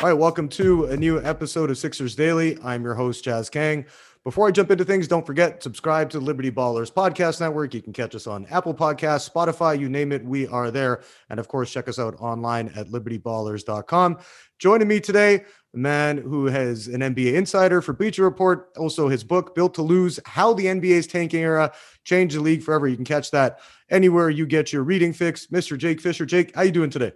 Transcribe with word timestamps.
All 0.00 0.06
right, 0.06 0.14
welcome 0.14 0.48
to 0.48 0.86
a 0.86 0.96
new 0.96 1.22
episode 1.22 1.68
of 1.68 1.76
Sixers 1.76 2.14
Daily. 2.14 2.56
I'm 2.64 2.82
your 2.82 2.94
host, 2.94 3.22
Jazz 3.22 3.50
Kang. 3.50 3.84
Before 4.24 4.48
I 4.48 4.50
jump 4.50 4.70
into 4.70 4.82
things, 4.82 5.06
don't 5.06 5.26
forget 5.26 5.62
subscribe 5.62 6.08
to 6.08 6.20
Liberty 6.20 6.50
Ballers 6.50 6.90
Podcast 6.90 7.38
Network. 7.38 7.74
You 7.74 7.82
can 7.82 7.92
catch 7.92 8.14
us 8.14 8.26
on 8.26 8.46
Apple 8.46 8.72
Podcasts, 8.72 9.30
Spotify, 9.30 9.78
you 9.78 9.90
name 9.90 10.10
it, 10.10 10.24
we 10.24 10.46
are 10.46 10.70
there. 10.70 11.02
And 11.28 11.38
of 11.38 11.48
course, 11.48 11.70
check 11.70 11.86
us 11.86 11.98
out 11.98 12.14
online 12.18 12.72
at 12.76 12.86
libertyballers.com. 12.86 14.16
Joining 14.58 14.88
me 14.88 15.00
today, 15.00 15.44
a 15.74 15.76
man 15.76 16.16
who 16.16 16.46
has 16.46 16.86
an 16.86 17.02
NBA 17.02 17.34
insider 17.34 17.82
for 17.82 17.92
Bleacher 17.92 18.22
Report, 18.24 18.70
also 18.78 19.06
his 19.06 19.22
book 19.22 19.54
Built 19.54 19.74
to 19.74 19.82
Lose: 19.82 20.18
How 20.24 20.54
the 20.54 20.64
NBA's 20.64 21.08
tanking 21.08 21.42
era 21.42 21.74
changed 22.04 22.36
the 22.36 22.40
league 22.40 22.62
forever. 22.62 22.88
You 22.88 22.96
can 22.96 23.04
catch 23.04 23.30
that 23.32 23.60
anywhere 23.90 24.30
you 24.30 24.46
get 24.46 24.72
your 24.72 24.82
reading 24.82 25.12
fix. 25.12 25.48
Mr. 25.48 25.76
Jake 25.76 26.00
Fischer. 26.00 26.24
Jake, 26.24 26.54
how 26.54 26.62
you 26.62 26.72
doing 26.72 26.88
today? 26.88 27.12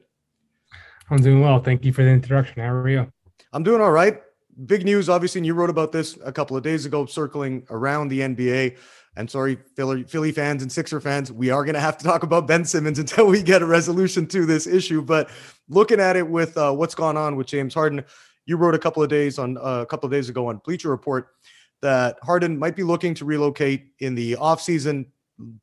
I'm 1.10 1.20
doing 1.20 1.40
well. 1.40 1.60
Thank 1.60 1.84
you 1.84 1.92
for 1.92 2.02
the 2.02 2.10
introduction. 2.10 2.62
How 2.62 2.72
are 2.72 2.88
you? 2.88 3.10
I'm 3.52 3.62
doing 3.62 3.80
all 3.80 3.92
right. 3.92 4.20
Big 4.66 4.84
news, 4.84 5.08
obviously, 5.08 5.40
and 5.40 5.46
you 5.46 5.54
wrote 5.54 5.70
about 5.70 5.92
this 5.92 6.16
a 6.24 6.32
couple 6.32 6.56
of 6.56 6.62
days 6.62 6.86
ago, 6.86 7.06
circling 7.06 7.66
around 7.70 8.08
the 8.08 8.20
NBA. 8.20 8.76
And 9.16 9.30
sorry, 9.30 9.58
Philly, 9.76 10.04
Philly 10.04 10.32
fans 10.32 10.62
and 10.62 10.70
Sixer 10.70 11.00
fans, 11.00 11.30
we 11.30 11.50
are 11.50 11.64
going 11.64 11.74
to 11.74 11.80
have 11.80 11.98
to 11.98 12.04
talk 12.04 12.22
about 12.22 12.46
Ben 12.46 12.64
Simmons 12.64 12.98
until 13.00 13.26
we 13.26 13.42
get 13.42 13.62
a 13.62 13.66
resolution 13.66 14.26
to 14.28 14.46
this 14.46 14.66
issue. 14.66 15.02
But 15.02 15.30
looking 15.68 16.00
at 16.00 16.16
it 16.16 16.28
with 16.28 16.56
uh, 16.56 16.72
what's 16.72 16.94
gone 16.94 17.16
on 17.16 17.36
with 17.36 17.46
James 17.46 17.74
Harden, 17.74 18.04
you 18.46 18.56
wrote 18.56 18.74
a 18.74 18.78
couple 18.78 19.02
of 19.02 19.08
days 19.08 19.38
on 19.38 19.58
uh, 19.58 19.80
a 19.82 19.86
couple 19.86 20.06
of 20.06 20.12
days 20.12 20.28
ago 20.28 20.48
on 20.48 20.58
Bleacher 20.64 20.90
Report 20.90 21.28
that 21.82 22.18
Harden 22.22 22.58
might 22.58 22.76
be 22.76 22.82
looking 22.82 23.14
to 23.14 23.24
relocate 23.24 23.86
in 24.00 24.14
the 24.14 24.32
offseason. 24.34 25.06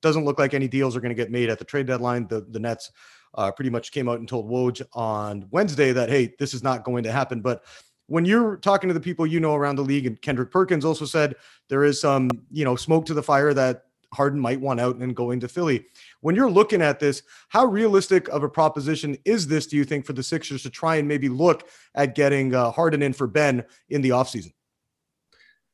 Doesn't 0.02 0.26
look 0.26 0.40
like 0.40 0.54
any 0.54 0.68
deals 0.68 0.96
are 0.96 1.02
going 1.02 1.16
to 1.16 1.16
get 1.16 1.32
made 1.32 1.50
at 1.50 1.60
the 1.60 1.66
trade 1.66 1.88
deadline. 1.88 2.28
The 2.28 2.42
the 2.50 2.60
Nets 2.60 2.92
uh, 3.36 3.52
pretty 3.52 3.70
much 3.70 3.92
came 3.92 4.10
out 4.10 4.20
and 4.20 4.28
told 4.28 4.50
Woj 4.50 4.82
on 4.94 5.48
Wednesday 5.52 5.92
that, 5.92 6.10
hey, 6.10 6.34
this 6.40 6.54
is 6.54 6.64
not 6.64 6.84
going 6.84 7.04
to 7.04 7.12
happen. 7.12 7.42
But 7.42 7.64
when 8.08 8.26
you're 8.26 8.58
talking 8.58 8.88
to 8.90 8.94
the 8.94 9.00
people 9.00 9.26
you 9.26 9.40
know 9.40 9.56
around 9.56 9.78
the 9.78 9.84
league, 9.84 10.06
and 10.06 10.22
Kendrick 10.22 10.52
Perkins 10.52 10.84
also 10.84 11.06
said 11.06 11.36
there 11.70 11.84
is 11.84 12.00
some, 12.00 12.30
you 12.52 12.66
know, 12.66 12.76
smoke 12.76 13.06
to 13.06 13.14
the 13.14 13.24
fire 13.24 13.54
that 13.54 13.86
Harden 14.14 14.40
might 14.40 14.60
want 14.60 14.82
out 14.82 14.98
and 14.98 15.16
going 15.16 15.40
to 15.40 15.48
Philly. 15.48 15.86
When 16.20 16.36
you're 16.36 16.52
looking 16.52 16.82
at 16.82 17.00
this, 17.00 17.24
how 17.48 17.66
realistic 17.66 18.28
of 18.28 18.44
a 18.44 18.50
proposition 18.50 19.18
is 19.24 19.48
this, 19.48 19.68
do 19.68 19.78
you 19.78 19.86
think, 19.86 20.06
for 20.06 20.14
the 20.14 20.24
Sixers 20.24 20.64
to 20.64 20.70
try 20.70 20.98
and 20.98 21.08
maybe 21.08 21.30
look 21.30 21.70
at 21.96 22.16
getting 22.16 22.54
uh, 22.54 22.72
Harden 22.72 23.02
in 23.02 23.14
for 23.14 23.28
Ben 23.28 23.64
in 23.90 24.02
the 24.02 24.10
offseason? 24.10 24.52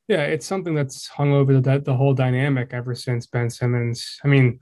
Yeah, 0.06 0.22
it's 0.22 0.46
something 0.46 0.74
that's 0.74 1.06
hung 1.08 1.32
over 1.32 1.60
the, 1.60 1.80
the 1.80 1.94
whole 1.94 2.14
dynamic 2.14 2.72
ever 2.72 2.94
since 2.94 3.26
Ben 3.26 3.50
Simmons. 3.50 4.18
I 4.24 4.28
mean, 4.28 4.60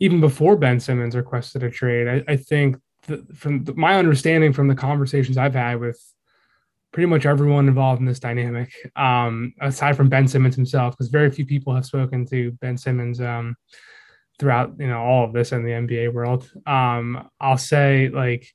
even 0.00 0.20
before 0.20 0.56
Ben 0.56 0.80
Simmons 0.80 1.16
requested 1.16 1.62
a 1.62 1.70
trade. 1.70 2.08
I, 2.08 2.32
I 2.32 2.36
think 2.36 2.76
from 3.34 3.64
the, 3.64 3.74
my 3.74 3.96
understanding 3.96 4.52
from 4.52 4.68
the 4.68 4.74
conversations 4.74 5.36
I've 5.36 5.54
had 5.54 5.80
with 5.80 6.00
pretty 6.92 7.06
much 7.06 7.26
everyone 7.26 7.68
involved 7.68 8.00
in 8.00 8.06
this 8.06 8.20
dynamic, 8.20 8.72
um, 8.96 9.52
aside 9.60 9.96
from 9.96 10.08
Ben 10.08 10.28
Simmons 10.28 10.54
himself, 10.54 10.94
because 10.94 11.08
very 11.08 11.30
few 11.30 11.44
people 11.44 11.74
have 11.74 11.84
spoken 11.84 12.24
to 12.26 12.52
Ben 12.52 12.78
Simmons 12.78 13.20
um, 13.20 13.56
throughout 14.38 14.74
you 14.78 14.86
know 14.86 15.00
all 15.00 15.24
of 15.24 15.32
this 15.32 15.52
in 15.52 15.64
the 15.64 15.70
NBA 15.70 16.12
world. 16.12 16.50
Um, 16.66 17.28
I'll 17.40 17.58
say 17.58 18.08
like 18.08 18.48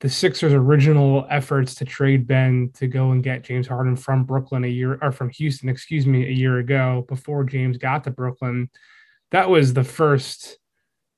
the 0.00 0.08
Sixers' 0.08 0.52
original 0.52 1.26
efforts 1.30 1.74
to 1.76 1.84
trade 1.84 2.26
Ben 2.26 2.70
to 2.74 2.86
go 2.86 3.10
and 3.10 3.22
get 3.22 3.42
James 3.42 3.66
Harden 3.66 3.96
from 3.96 4.24
Brooklyn 4.24 4.64
a 4.64 4.68
year 4.68 4.98
or 5.00 5.12
from 5.12 5.30
Houston, 5.30 5.68
excuse 5.68 6.06
me, 6.06 6.26
a 6.26 6.30
year 6.30 6.58
ago 6.58 7.04
before 7.08 7.44
James 7.44 7.78
got 7.78 8.04
to 8.04 8.10
Brooklyn. 8.10 8.70
That 9.30 9.50
was 9.50 9.72
the 9.72 9.84
first 9.84 10.58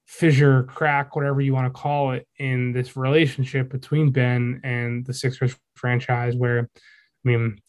fissure, 0.06 0.62
crack, 0.64 1.14
whatever 1.14 1.40
you 1.40 1.52
want 1.52 1.66
to 1.66 1.78
call 1.78 2.12
it, 2.12 2.26
in 2.38 2.72
this 2.72 2.96
relationship 2.96 3.70
between 3.70 4.10
Ben 4.10 4.60
and 4.64 5.04
the 5.04 5.14
Sixers 5.14 5.56
franchise, 5.74 6.34
where 6.34 6.60
I 6.60 7.28
mean, 7.28 7.60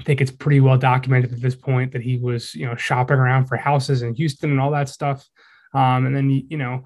I 0.00 0.04
think 0.04 0.20
it's 0.20 0.30
pretty 0.30 0.60
well 0.60 0.76
documented 0.76 1.32
at 1.32 1.40
this 1.40 1.54
point 1.54 1.92
that 1.92 2.02
he 2.02 2.18
was, 2.18 2.54
you 2.54 2.66
know, 2.66 2.74
shopping 2.76 3.16
around 3.16 3.46
for 3.46 3.56
houses 3.56 4.02
in 4.02 4.14
Houston 4.14 4.50
and 4.50 4.60
all 4.60 4.72
that 4.72 4.88
stuff. 4.88 5.26
Um, 5.72 6.06
and 6.06 6.14
then 6.14 6.30
you 6.30 6.56
know, 6.56 6.84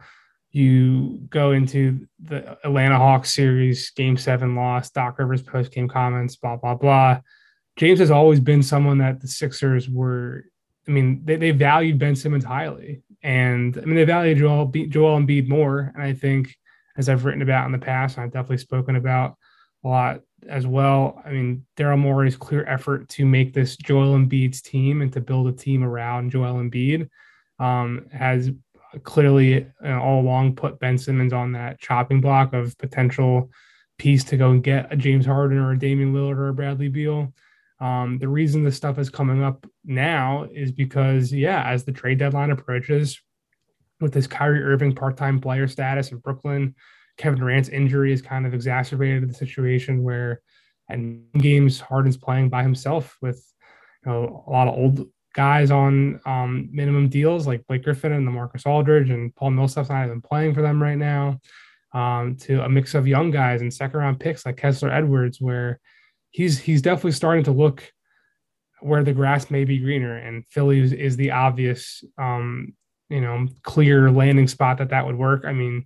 you 0.50 1.21
go 1.28 1.53
into 1.53 2.06
the 2.21 2.59
Atlanta 2.65 2.97
Hawks 2.97 3.34
series, 3.34 3.91
game 3.91 4.16
seven 4.16 4.55
loss, 4.55 4.91
Doc 4.91 5.19
Rivers 5.19 5.43
post 5.43 5.72
game 5.72 5.88
comments, 5.88 6.37
blah, 6.37 6.56
blah, 6.56 6.75
blah. 6.75 7.21
James 7.77 7.99
has 7.99 8.11
always 8.11 8.41
been 8.41 8.62
someone 8.62 8.99
that 8.99 9.21
the 9.21 9.28
Sixers 9.28 9.88
were, 9.88 10.44
I 10.87 10.91
mean, 10.91 11.22
they, 11.25 11.37
they 11.37 11.50
valued 11.50 11.99
Ben 11.99 12.16
Simmons 12.16 12.44
highly. 12.44 13.03
And 13.23 13.77
I 13.77 13.81
mean, 13.83 13.97
they 13.97 14.05
value 14.05 14.34
Joel, 14.34 14.67
Joel 14.67 15.19
Embiid 15.19 15.49
more. 15.49 15.93
And 15.95 16.03
I 16.03 16.12
think, 16.12 16.55
as 16.97 17.09
I've 17.09 17.25
written 17.25 17.43
about 17.43 17.67
in 17.67 17.73
the 17.73 17.79
past, 17.79 18.17
and 18.17 18.25
I've 18.25 18.33
definitely 18.33 18.59
spoken 18.59 18.97
about 18.97 19.37
a 19.84 19.89
lot 19.89 20.21
as 20.49 20.67
well. 20.67 21.21
I 21.25 21.31
mean, 21.31 21.67
Daryl 21.77 21.99
Morey's 21.99 22.37
clear 22.37 22.65
effort 22.67 23.09
to 23.11 23.27
make 23.27 23.53
this 23.53 23.77
Joel 23.77 24.17
Embiid's 24.17 24.62
team 24.62 25.03
and 25.03 25.12
to 25.12 25.21
build 25.21 25.49
a 25.49 25.53
team 25.53 25.83
around 25.83 26.31
Joel 26.31 26.55
Embiid 26.55 27.09
um, 27.59 28.06
has 28.12 28.51
clearly 29.03 29.67
know, 29.83 30.00
all 30.00 30.21
along 30.21 30.56
put 30.56 30.79
Ben 30.79 30.99
Simmons 30.99 31.33
on 31.33 31.53
that 31.53 31.79
chopping 31.81 32.21
block 32.21 32.53
of 32.53 32.77
potential 32.79 33.50
piece 33.99 34.25
to 34.25 34.37
go 34.37 34.50
and 34.50 34.62
get 34.62 34.93
a 34.93 34.97
James 34.97 35.27
Harden 35.27 35.59
or 35.59 35.73
a 35.73 35.79
Damian 35.79 36.15
Lillard 36.15 36.37
or 36.37 36.49
a 36.49 36.55
Bradley 36.55 36.89
Beal. 36.89 37.33
Um, 37.81 38.19
the 38.19 38.28
reason 38.28 38.65
this 38.65 38.77
stuff 38.77 38.99
is 38.99 39.11
coming 39.11 39.43
up 39.43 39.66
now 39.84 40.47
is 40.53 40.72
because, 40.72 41.33
yeah, 41.33 41.62
as 41.65 41.84
the 41.84 41.93
trade 41.93 42.19
deadline 42.19 42.50
approaches, 42.50 43.21
with 44.00 44.12
this 44.12 44.27
Kyrie 44.27 44.62
Irving 44.62 44.94
part-time 44.94 45.41
player 45.41 45.66
status 45.66 46.12
in 46.12 46.19
Brooklyn, 46.19 46.75
Kevin 47.17 47.41
Durant's 47.41 47.69
injury 47.69 48.11
has 48.11 48.22
kind 48.22 48.47
of 48.47 48.55
exacerbated 48.55 49.28
the 49.28 49.34
situation 49.34 50.03
where 50.03 50.41
at 50.88 50.99
games 51.33 51.81
Harden's 51.81 52.17
playing 52.17 52.49
by 52.49 52.62
himself 52.62 53.17
with 53.21 53.44
you 54.05 54.12
know 54.12 54.44
a 54.47 54.50
lot 54.50 54.69
of 54.69 54.75
old 54.75 55.09
guys 55.34 55.71
on 55.71 56.21
um, 56.27 56.69
minimum 56.72 57.09
deals 57.09 57.47
like 57.47 57.67
Blake 57.67 57.84
Griffin 57.84 58.12
and 58.12 58.27
LaMarcus 58.27 58.67
Aldridge 58.67 59.11
and 59.11 59.34
Paul 59.34 59.50
Millsap's 59.50 59.91
not 59.91 60.06
even 60.06 60.21
playing 60.21 60.55
for 60.55 60.62
them 60.62 60.83
right 60.83 60.99
now. 60.99 61.38
Um, 61.94 62.37
to 62.41 62.62
a 62.62 62.69
mix 62.69 62.94
of 62.94 63.09
young 63.09 63.31
guys 63.31 63.62
and 63.62 63.72
second 63.72 63.99
round 63.99 64.21
picks 64.21 64.44
like 64.44 64.59
Kessler 64.59 64.91
Edwards, 64.91 65.41
where 65.41 65.81
he's 66.31 66.59
he's 66.59 66.83
definitely 66.83 67.12
starting 67.12 67.44
to 67.44 67.53
look 67.53 67.91
where 68.81 69.03
the 69.03 69.12
grass 69.12 69.50
may 69.50 69.65
be 69.65 69.78
greener, 69.78 70.16
and 70.16 70.47
Philly 70.47 70.81
is, 70.81 70.93
is 70.93 71.16
the 71.16 71.33
obvious, 71.33 72.05
um, 72.16 72.75
you 73.09 73.21
know, 73.21 73.49
clear 73.62 74.11
landing 74.11 74.49
spot 74.49 74.78
that 74.78 74.91
that 74.91 75.06
would 75.06 75.17
work. 75.17 75.44
I 75.44 75.53
mean, 75.53 75.84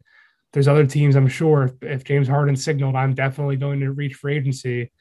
there's 0.53 0.69
other 0.69 0.87
teams. 0.87 1.17
I'm 1.17 1.29
sure 1.29 1.65
if, 1.65 1.83
if 1.83 2.05
James 2.05 2.29
Harden 2.29 2.57
signaled, 2.57 2.97
I'm 2.97 3.15
definitely 3.15 3.57
going 3.57 3.81
to 3.81 3.93
reach 3.93 4.15
for 4.15 4.29
agency. 4.29 4.93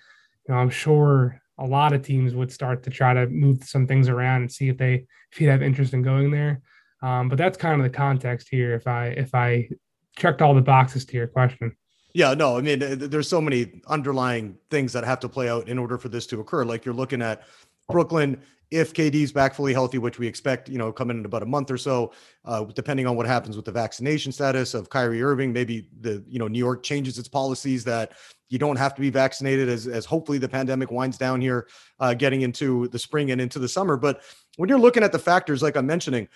You 0.47 0.53
know, 0.53 0.55
I'm 0.55 0.69
sure 0.69 1.41
a 1.57 1.65
lot 1.65 1.93
of 1.93 2.01
teams 2.01 2.33
would 2.33 2.51
start 2.51 2.83
to 2.83 2.89
try 2.89 3.13
to 3.13 3.27
move 3.27 3.63
some 3.63 3.85
things 3.85 4.09
around 4.09 4.41
and 4.41 4.51
see 4.51 4.69
if 4.69 4.77
they 4.77 5.05
if 5.31 5.37
he'd 5.37 5.45
have 5.45 5.61
interest 5.61 5.93
in 5.93 6.01
going 6.01 6.31
there. 6.31 6.61
Um, 7.03 7.29
but 7.29 7.37
that's 7.37 7.57
kind 7.57 7.81
of 7.81 7.83
the 7.83 7.95
context 7.95 8.47
here. 8.49 8.73
If 8.73 8.87
I 8.87 9.07
if 9.07 9.35
I 9.35 9.69
checked 10.17 10.41
all 10.41 10.53
the 10.53 10.61
boxes 10.61 11.05
to 11.05 11.17
your 11.17 11.27
question. 11.27 11.75
Yeah, 12.13 12.33
no, 12.33 12.57
I 12.57 12.61
mean, 12.61 12.79
there's 12.79 13.29
so 13.29 13.39
many 13.39 13.81
underlying 13.87 14.57
things 14.69 14.91
that 14.93 15.03
have 15.03 15.19
to 15.21 15.29
play 15.29 15.49
out 15.49 15.69
in 15.69 15.77
order 15.77 15.97
for 15.97 16.09
this 16.09 16.27
to 16.27 16.39
occur. 16.41 16.65
Like 16.65 16.83
you're 16.85 16.93
looking 16.93 17.21
at 17.21 17.43
Brooklyn, 17.89 18.41
if 18.69 18.93
KD's 18.93 19.33
back 19.33 19.53
fully 19.53 19.73
healthy, 19.73 19.97
which 19.97 20.17
we 20.17 20.25
expect, 20.27 20.69
you 20.69 20.77
know, 20.77 20.91
coming 20.93 21.17
in 21.17 21.25
about 21.25 21.43
a 21.43 21.45
month 21.45 21.69
or 21.69 21.77
so, 21.77 22.13
uh, 22.45 22.63
depending 22.63 23.05
on 23.05 23.17
what 23.17 23.25
happens 23.25 23.55
with 23.57 23.65
the 23.65 23.71
vaccination 23.71 24.31
status 24.31 24.73
of 24.73 24.89
Kyrie 24.89 25.21
Irving, 25.21 25.51
maybe 25.51 25.89
the, 25.99 26.23
you 26.27 26.39
know, 26.39 26.47
New 26.47 26.59
York 26.59 26.81
changes 26.81 27.19
its 27.19 27.27
policies 27.27 27.83
that 27.83 28.13
you 28.49 28.57
don't 28.57 28.77
have 28.77 28.95
to 28.95 29.01
be 29.01 29.09
vaccinated 29.09 29.67
as, 29.67 29.87
as 29.87 30.05
hopefully 30.05 30.37
the 30.37 30.47
pandemic 30.47 30.89
winds 30.89 31.17
down 31.17 31.41
here, 31.41 31.67
uh, 31.99 32.13
getting 32.13 32.41
into 32.41 32.87
the 32.89 32.99
spring 32.99 33.31
and 33.31 33.41
into 33.41 33.59
the 33.59 33.67
summer. 33.67 33.97
But 33.97 34.21
when 34.55 34.69
you're 34.69 34.79
looking 34.79 35.03
at 35.03 35.11
the 35.11 35.19
factors, 35.19 35.61
like 35.61 35.75
I'm 35.75 35.85
mentioning, 35.85 36.27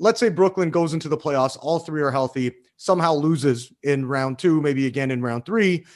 let's 0.00 0.18
say 0.18 0.30
Brooklyn 0.30 0.70
goes 0.70 0.94
into 0.94 1.08
the 1.08 1.16
playoffs, 1.16 1.56
all 1.60 1.78
three 1.78 2.02
are 2.02 2.10
healthy, 2.10 2.52
somehow 2.76 3.14
loses 3.14 3.72
in 3.84 4.06
round 4.06 4.38
two, 4.38 4.60
maybe 4.60 4.86
again 4.86 5.12
in 5.12 5.22
round 5.22 5.44
three. 5.44 5.86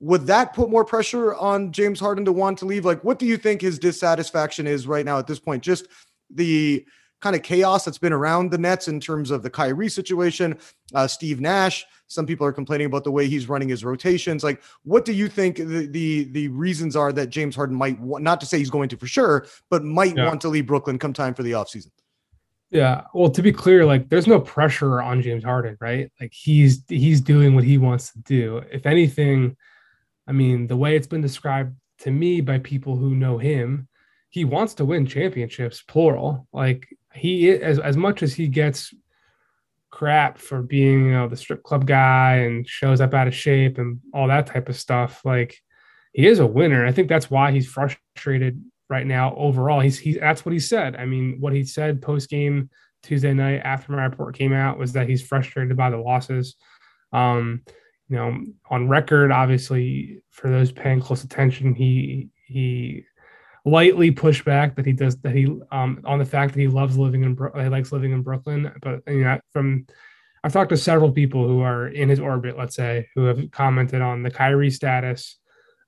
Would 0.00 0.26
that 0.26 0.52
put 0.52 0.70
more 0.70 0.84
pressure 0.84 1.34
on 1.34 1.72
James 1.72 1.98
Harden 1.98 2.26
to 2.26 2.32
want 2.32 2.58
to 2.58 2.66
leave? 2.66 2.84
Like, 2.84 3.02
what 3.02 3.18
do 3.18 3.26
you 3.26 3.38
think 3.38 3.62
his 3.62 3.78
dissatisfaction 3.78 4.66
is 4.66 4.86
right 4.86 5.04
now 5.04 5.18
at 5.18 5.26
this 5.26 5.40
point? 5.40 5.62
Just 5.62 5.86
the 6.28 6.84
kind 7.22 7.34
of 7.34 7.42
chaos 7.42 7.86
that's 7.86 7.96
been 7.96 8.12
around 8.12 8.50
the 8.50 8.58
Nets 8.58 8.86
in 8.86 9.00
terms 9.00 9.30
of 9.30 9.42
the 9.42 9.48
Kyrie 9.48 9.88
situation, 9.88 10.58
uh, 10.94 11.06
Steve 11.06 11.40
Nash. 11.40 11.86
Some 12.06 12.26
people 12.26 12.46
are 12.46 12.52
complaining 12.52 12.86
about 12.86 13.02
the 13.02 13.10
way 13.10 13.28
he's 13.28 13.48
running 13.48 13.70
his 13.70 13.82
rotations. 13.82 14.44
Like, 14.44 14.62
what 14.82 15.06
do 15.06 15.14
you 15.14 15.26
think 15.26 15.56
the 15.56 15.86
the, 15.86 16.24
the 16.24 16.48
reasons 16.48 16.96
are 16.96 17.12
that 17.14 17.30
James 17.30 17.56
Harden 17.56 17.74
might 17.74 17.98
want, 17.98 18.22
not 18.22 18.40
to 18.40 18.46
say 18.46 18.58
he's 18.58 18.68
going 18.68 18.90
to 18.90 18.98
for 18.98 19.06
sure, 19.06 19.46
but 19.70 19.82
might 19.82 20.14
yeah. 20.14 20.26
want 20.26 20.42
to 20.42 20.48
leave 20.48 20.66
Brooklyn 20.66 20.98
come 20.98 21.14
time 21.14 21.32
for 21.32 21.42
the 21.42 21.52
offseason? 21.52 21.90
Yeah. 22.70 23.02
Well, 23.14 23.30
to 23.30 23.42
be 23.42 23.52
clear, 23.52 23.84
like 23.84 24.08
there's 24.08 24.26
no 24.26 24.40
pressure 24.40 25.00
on 25.00 25.22
James 25.22 25.44
Harden, 25.44 25.76
right? 25.80 26.10
Like 26.20 26.32
he's 26.32 26.82
he's 26.88 27.20
doing 27.20 27.54
what 27.54 27.64
he 27.64 27.78
wants 27.78 28.12
to 28.12 28.18
do. 28.20 28.62
If 28.72 28.86
anything, 28.86 29.56
I 30.26 30.32
mean, 30.32 30.66
the 30.66 30.76
way 30.76 30.96
it's 30.96 31.06
been 31.06 31.20
described 31.20 31.76
to 32.00 32.10
me 32.10 32.40
by 32.40 32.58
people 32.58 32.96
who 32.96 33.14
know 33.14 33.38
him, 33.38 33.88
he 34.30 34.44
wants 34.44 34.74
to 34.74 34.84
win 34.84 35.06
championships, 35.06 35.82
plural. 35.82 36.48
Like 36.52 36.88
he 37.14 37.50
as 37.50 37.78
as 37.78 37.96
much 37.96 38.22
as 38.22 38.34
he 38.34 38.48
gets 38.48 38.92
crap 39.90 40.38
for 40.38 40.60
being, 40.60 41.06
you 41.06 41.12
know, 41.12 41.28
the 41.28 41.36
strip 41.36 41.62
club 41.62 41.86
guy 41.86 42.38
and 42.38 42.68
shows 42.68 43.00
up 43.00 43.14
out 43.14 43.28
of 43.28 43.34
shape 43.34 43.78
and 43.78 44.00
all 44.12 44.26
that 44.26 44.48
type 44.48 44.68
of 44.68 44.76
stuff, 44.76 45.24
like 45.24 45.56
he 46.12 46.26
is 46.26 46.40
a 46.40 46.46
winner. 46.46 46.84
I 46.84 46.90
think 46.90 47.08
that's 47.08 47.30
why 47.30 47.52
he's 47.52 47.68
frustrated 47.68 48.60
right 48.94 49.06
now 49.06 49.34
overall. 49.34 49.80
He's 49.80 49.98
he 49.98 50.14
that's 50.14 50.44
what 50.44 50.52
he 50.52 50.60
said. 50.60 50.94
I 50.94 51.04
mean, 51.04 51.38
what 51.40 51.52
he 51.52 51.64
said 51.64 52.00
post 52.00 52.30
game 52.30 52.70
Tuesday 53.02 53.34
night 53.34 53.62
after 53.64 53.92
my 53.92 54.04
report 54.04 54.38
came 54.38 54.52
out 54.52 54.78
was 54.78 54.92
that 54.92 55.08
he's 55.08 55.26
frustrated 55.26 55.76
by 55.76 55.90
the 55.90 55.98
losses. 55.98 56.54
Um, 57.12 57.62
you 58.08 58.16
know, 58.16 58.40
on 58.70 58.88
record, 58.88 59.32
obviously, 59.32 60.22
for 60.30 60.48
those 60.48 60.70
paying 60.70 61.00
close 61.00 61.24
attention, 61.24 61.74
he 61.74 62.28
he 62.46 63.04
lightly 63.66 64.10
pushed 64.10 64.44
back 64.44 64.76
that 64.76 64.86
he 64.86 64.92
does 64.92 65.16
that 65.22 65.34
he 65.34 65.46
um 65.72 66.00
on 66.04 66.18
the 66.18 66.24
fact 66.24 66.52
that 66.52 66.60
he 66.60 66.68
loves 66.68 66.98
living 66.98 67.24
in 67.24 67.36
he 67.56 67.68
likes 67.68 67.90
living 67.90 68.12
in 68.12 68.22
Brooklyn. 68.22 68.70
But 68.80 69.02
you 69.08 69.24
know, 69.24 69.40
from 69.52 69.86
I've 70.44 70.52
talked 70.52 70.70
to 70.70 70.76
several 70.76 71.10
people 71.10 71.48
who 71.48 71.62
are 71.62 71.88
in 71.88 72.08
his 72.10 72.20
orbit, 72.20 72.56
let's 72.56 72.76
say, 72.76 73.08
who 73.14 73.24
have 73.24 73.50
commented 73.50 74.02
on 74.02 74.22
the 74.22 74.30
Kyrie 74.30 74.70
status, 74.70 75.38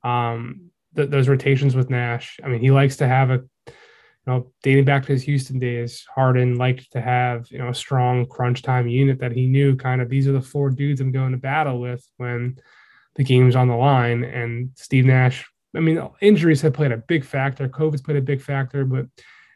um, 0.02 0.70
th- 0.96 1.10
those 1.10 1.28
rotations 1.28 1.76
with 1.76 1.90
Nash. 1.90 2.38
I 2.42 2.48
mean, 2.48 2.60
he 2.60 2.70
likes 2.70 2.96
to 2.96 3.08
have 3.08 3.30
a, 3.30 3.44
you 3.66 3.72
know, 4.26 4.52
dating 4.62 4.84
back 4.84 5.06
to 5.06 5.12
his 5.12 5.22
Houston 5.22 5.58
days, 5.58 6.04
Harden 6.12 6.56
liked 6.56 6.90
to 6.92 7.00
have, 7.00 7.46
you 7.50 7.58
know, 7.58 7.68
a 7.68 7.74
strong 7.74 8.26
crunch 8.26 8.62
time 8.62 8.88
unit 8.88 9.20
that 9.20 9.32
he 9.32 9.46
knew 9.46 9.76
kind 9.76 10.00
of 10.00 10.08
these 10.08 10.26
are 10.26 10.32
the 10.32 10.40
four 10.40 10.70
dudes 10.70 11.00
I'm 11.00 11.12
going 11.12 11.32
to 11.32 11.38
battle 11.38 11.80
with 11.80 12.04
when 12.16 12.58
the 13.14 13.24
game's 13.24 13.56
on 13.56 13.68
the 13.68 13.76
line. 13.76 14.24
And 14.24 14.70
Steve 14.74 15.04
Nash, 15.04 15.48
I 15.76 15.80
mean, 15.80 16.02
injuries 16.20 16.60
have 16.62 16.74
played 16.74 16.92
a 16.92 16.96
big 16.96 17.24
factor. 17.24 17.68
COVID's 17.68 18.02
played 18.02 18.16
a 18.16 18.22
big 18.22 18.42
factor, 18.42 18.84
but 18.84 19.06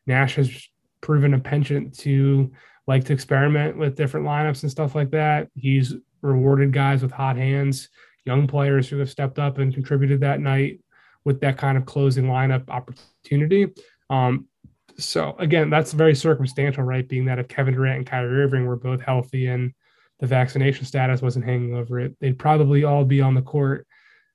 Nash 0.07 0.37
has 0.37 0.69
proven 1.01 1.35
a 1.35 1.41
penchant 1.41 1.99
to 1.99 2.53
like 2.87 3.05
to 3.05 3.13
experiment 3.13 3.77
with 3.77 3.97
different 3.97 4.27
lineups 4.27 4.63
and 4.63 4.71
stuff 4.71 4.95
like 4.95 5.11
that. 5.11 5.49
He's 5.55 5.95
rewarded 6.23 6.73
guys 6.73 7.03
with 7.03 7.13
hot 7.13 7.37
hands, 7.37 7.89
young 8.25 8.47
players 8.47 8.89
who 8.89 8.99
have 8.99 9.11
stepped 9.11 9.39
up 9.39 9.59
and 9.59 9.75
contributed 9.75 10.21
that 10.21 10.41
night 10.41 10.81
with 11.25 11.41
that 11.41 11.59
kind 11.59 11.77
of 11.77 11.87
closing 11.87 12.25
lineup 12.25 12.69
opportunity. 12.69 13.69
Um, 14.09 14.47
so 14.99 15.35
again, 15.39 15.71
that's 15.71 15.93
very 15.93 16.15
circumstantial, 16.15 16.85
right? 16.85 17.07
Being 17.07 17.27
that 17.27 17.39
if 17.39 17.49
Kevin 17.49 17.75
Durant 17.75 17.99
and 17.99 18.07
Kyrie 18.07 18.43
Irving 18.43 18.67
were 18.67 18.77
both 18.77 19.01
healthy 19.01 19.47
and 19.47 19.73
the 20.19 20.27
vaccination 20.27 20.85
status 20.85 21.23
wasn't 21.23 21.45
hanging 21.45 21.75
over 21.75 22.01
it, 22.01 22.17
they'd 22.21 22.39
probably 22.39 22.85
all 22.85 23.05
be 23.05 23.21
on 23.21 23.35
the 23.35 23.43
court 23.43 23.87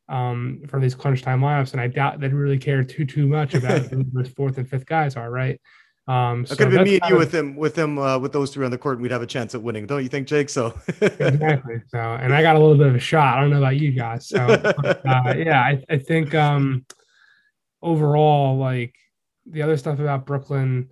um, 0.09 0.61
for 0.67 0.79
these 0.79 0.95
crunch 0.95 1.21
time 1.21 1.41
lineups. 1.41 1.73
And 1.73 1.81
I 1.81 1.87
doubt 1.87 2.19
they'd 2.19 2.33
really 2.33 2.57
care 2.57 2.83
too 2.83 3.05
too 3.05 3.27
much 3.27 3.53
about 3.53 3.81
who 3.91 4.03
those 4.11 4.29
fourth 4.29 4.57
and 4.57 4.67
fifth 4.67 4.85
guys 4.85 5.15
are, 5.15 5.29
right? 5.29 5.59
Um, 6.07 6.45
so 6.45 6.53
it 6.53 6.57
could 6.57 6.71
have 6.71 6.73
been 6.73 6.83
me 6.83 6.99
and 7.01 7.09
you 7.09 7.15
of, 7.15 7.19
with 7.19 7.31
them, 7.31 7.55
with 7.55 7.73
them, 7.73 7.97
uh, 7.97 8.19
with 8.19 8.31
those 8.31 8.53
three 8.53 8.63
on 8.63 8.71
the 8.71 8.77
court, 8.77 8.97
and 8.97 9.01
we'd 9.01 9.11
have 9.11 9.23
a 9.23 9.27
chance 9.27 9.55
at 9.55 9.61
winning, 9.63 9.87
don't 9.87 10.03
you 10.03 10.09
think, 10.09 10.27
Jake? 10.27 10.49
So 10.49 10.77
exactly. 11.01 11.81
So, 11.87 11.97
and 11.97 12.33
I 12.33 12.41
got 12.43 12.55
a 12.55 12.59
little 12.59 12.77
bit 12.77 12.87
of 12.87 12.95
a 12.95 12.99
shot. 12.99 13.37
I 13.37 13.41
don't 13.41 13.49
know 13.49 13.57
about 13.57 13.77
you 13.77 13.91
guys. 13.91 14.27
So, 14.27 14.37
uh, 14.45 15.33
yeah, 15.35 15.61
I, 15.61 15.83
I 15.89 15.97
think 15.97 16.35
um, 16.35 16.85
overall, 17.81 18.57
like 18.57 18.93
the 19.47 19.63
other 19.63 19.77
stuff 19.77 19.99
about 19.99 20.27
Brooklyn, 20.27 20.91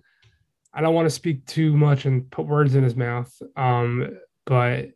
I 0.72 0.80
don't 0.80 0.94
want 0.94 1.06
to 1.06 1.10
speak 1.10 1.46
too 1.46 1.76
much 1.76 2.06
and 2.06 2.28
put 2.30 2.46
words 2.46 2.74
in 2.74 2.82
his 2.82 2.96
mouth. 2.96 3.32
Um, 3.56 4.18
but 4.46 4.88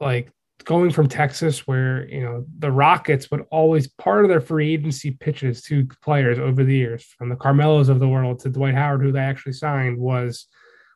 like 0.00 0.30
going 0.66 0.90
from 0.90 1.08
Texas, 1.08 1.66
where 1.66 2.06
you 2.08 2.20
know 2.20 2.44
the 2.58 2.70
Rockets 2.70 3.30
would 3.30 3.44
always 3.50 3.86
part 3.86 4.24
of 4.24 4.28
their 4.28 4.40
free 4.40 4.74
agency 4.74 5.12
pitches 5.12 5.62
to 5.62 5.86
players 6.02 6.38
over 6.38 6.64
the 6.64 6.76
years, 6.76 7.04
from 7.16 7.30
the 7.30 7.36
Carmelos 7.36 7.88
of 7.88 8.00
the 8.00 8.08
world 8.08 8.40
to 8.40 8.50
Dwight 8.50 8.74
Howard, 8.74 9.00
who 9.00 9.12
they 9.12 9.20
actually 9.20 9.52
signed, 9.52 9.96
was 9.96 10.46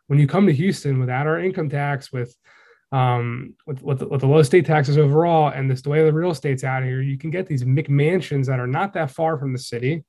when 0.09 0.19
you 0.19 0.27
come 0.27 0.47
to 0.47 0.53
Houston 0.53 0.99
without 0.99 1.27
our 1.27 1.39
income 1.39 1.71
tax, 1.71 2.13
with 2.13 2.37
um, 2.93 3.55
with, 3.67 3.81
with, 3.83 3.99
the, 4.01 4.09
with 4.09 4.21
the 4.21 4.27
low 4.27 4.43
state 4.43 4.67
taxes 4.67 4.99
overall, 4.99 5.49
and 5.49 5.71
this 5.71 5.83
the 5.83 5.89
way 5.89 6.05
the 6.05 6.13
real 6.13 6.33
estate's 6.33 6.65
out 6.65 6.83
here, 6.83 7.01
you 7.01 7.17
can 7.17 7.31
get 7.31 7.47
these 7.47 7.63
McMansions 7.63 8.47
that 8.47 8.59
are 8.59 8.67
not 8.67 8.93
that 8.95 9.13
far 9.13 9.39
from 9.39 9.53
the 9.53 9.59
city. 9.59 10.05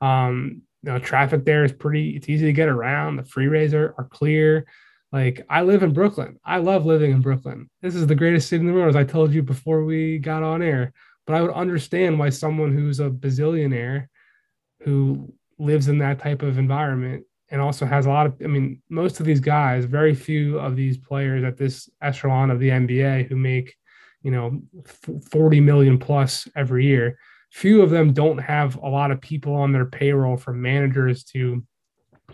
Um, 0.00 0.62
you 0.82 0.92
know, 0.92 0.98
traffic 1.00 1.44
there 1.44 1.64
is 1.64 1.72
pretty. 1.72 2.10
It's 2.10 2.28
easy 2.28 2.46
to 2.46 2.52
get 2.52 2.68
around. 2.68 3.16
The 3.16 3.24
freeways 3.24 3.74
are, 3.74 3.94
are 3.98 4.08
clear. 4.10 4.66
Like 5.12 5.44
I 5.48 5.62
live 5.62 5.82
in 5.82 5.92
Brooklyn. 5.92 6.38
I 6.44 6.58
love 6.58 6.86
living 6.86 7.10
in 7.10 7.20
Brooklyn. 7.20 7.68
This 7.82 7.94
is 7.94 8.06
the 8.06 8.14
greatest 8.14 8.48
city 8.48 8.60
in 8.60 8.66
the 8.66 8.72
world, 8.72 8.90
as 8.90 8.96
I 8.96 9.04
told 9.04 9.32
you 9.32 9.42
before 9.42 9.84
we 9.84 10.18
got 10.18 10.42
on 10.42 10.62
air. 10.62 10.92
But 11.26 11.36
I 11.36 11.42
would 11.42 11.52
understand 11.52 12.18
why 12.18 12.30
someone 12.30 12.72
who's 12.72 13.00
a 13.00 13.10
bazillionaire 13.10 14.06
who 14.80 15.32
lives 15.58 15.88
in 15.88 15.98
that 15.98 16.20
type 16.20 16.42
of 16.42 16.58
environment 16.58 17.24
and 17.50 17.60
also 17.60 17.84
has 17.84 18.06
a 18.06 18.08
lot 18.08 18.26
of 18.26 18.36
I 18.42 18.46
mean, 18.46 18.82
most 18.88 19.18
of 19.20 19.26
these 19.26 19.40
guys, 19.40 19.84
very 19.84 20.14
few 20.14 20.58
of 20.60 20.76
these 20.76 20.96
players 20.96 21.42
at 21.44 21.56
this 21.56 21.88
echelon 22.00 22.50
of 22.50 22.60
the 22.60 22.68
NBA 22.68 23.28
who 23.28 23.36
make, 23.36 23.74
you 24.22 24.30
know, 24.30 24.62
40 25.30 25.60
million 25.60 25.98
plus 25.98 26.46
every 26.54 26.86
year. 26.86 27.18
Few 27.50 27.82
of 27.82 27.90
them 27.90 28.12
don't 28.12 28.38
have 28.38 28.76
a 28.76 28.88
lot 28.88 29.10
of 29.10 29.20
people 29.20 29.54
on 29.54 29.72
their 29.72 29.86
payroll 29.86 30.36
from 30.36 30.62
managers 30.62 31.24
to 31.24 31.64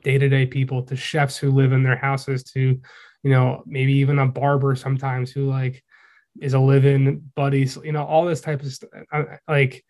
day-to-day 0.06 0.46
people 0.46 0.84
to 0.84 0.94
chefs 0.94 1.36
who 1.36 1.50
live 1.50 1.72
in 1.72 1.82
their 1.82 1.96
houses 1.96 2.44
to 2.44 2.80
you 3.24 3.30
know 3.30 3.64
maybe 3.66 3.92
even 3.94 4.20
a 4.20 4.26
barber 4.26 4.76
sometimes 4.76 5.32
who 5.32 5.50
like 5.50 5.82
is 6.40 6.54
a 6.54 6.60
live-in 6.60 7.28
buddy 7.34 7.68
you 7.82 7.90
know 7.90 8.04
all 8.04 8.24
this 8.24 8.40
type 8.40 8.62
of 8.62 8.72
stuff 8.72 8.88
like 9.48 9.84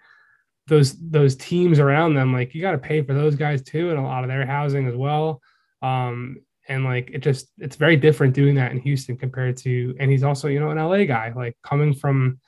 those 0.69 0.97
those 1.11 1.37
teams 1.37 1.79
around 1.79 2.15
them 2.15 2.33
like 2.33 2.55
you 2.55 2.63
got 2.63 2.73
to 2.73 2.79
pay 2.79 3.03
for 3.03 3.13
those 3.13 3.37
guys 3.37 3.61
too 3.61 3.91
and 3.91 3.99
a 3.99 4.03
lot 4.03 4.25
of 4.25 4.29
their 4.29 4.47
housing 4.47 4.89
as 4.89 4.97
well 4.97 5.43
um 5.83 6.39
and 6.67 6.83
like 6.83 7.11
it 7.13 7.19
just 7.19 7.49
it's 7.59 7.77
very 7.77 7.97
different 7.97 8.33
doing 8.33 8.55
that 8.55 8.73
in 8.73 8.79
Houston 8.79 9.19
compared 9.19 9.59
to 9.59 9.95
and 10.01 10.11
he's 10.11 10.25
also 10.25 10.49
you 10.49 10.59
know 10.59 10.71
an 10.71 10.79
LA 10.79 11.05
guy 11.05 11.31
like 11.37 11.59
coming 11.63 11.93
from 11.93 12.41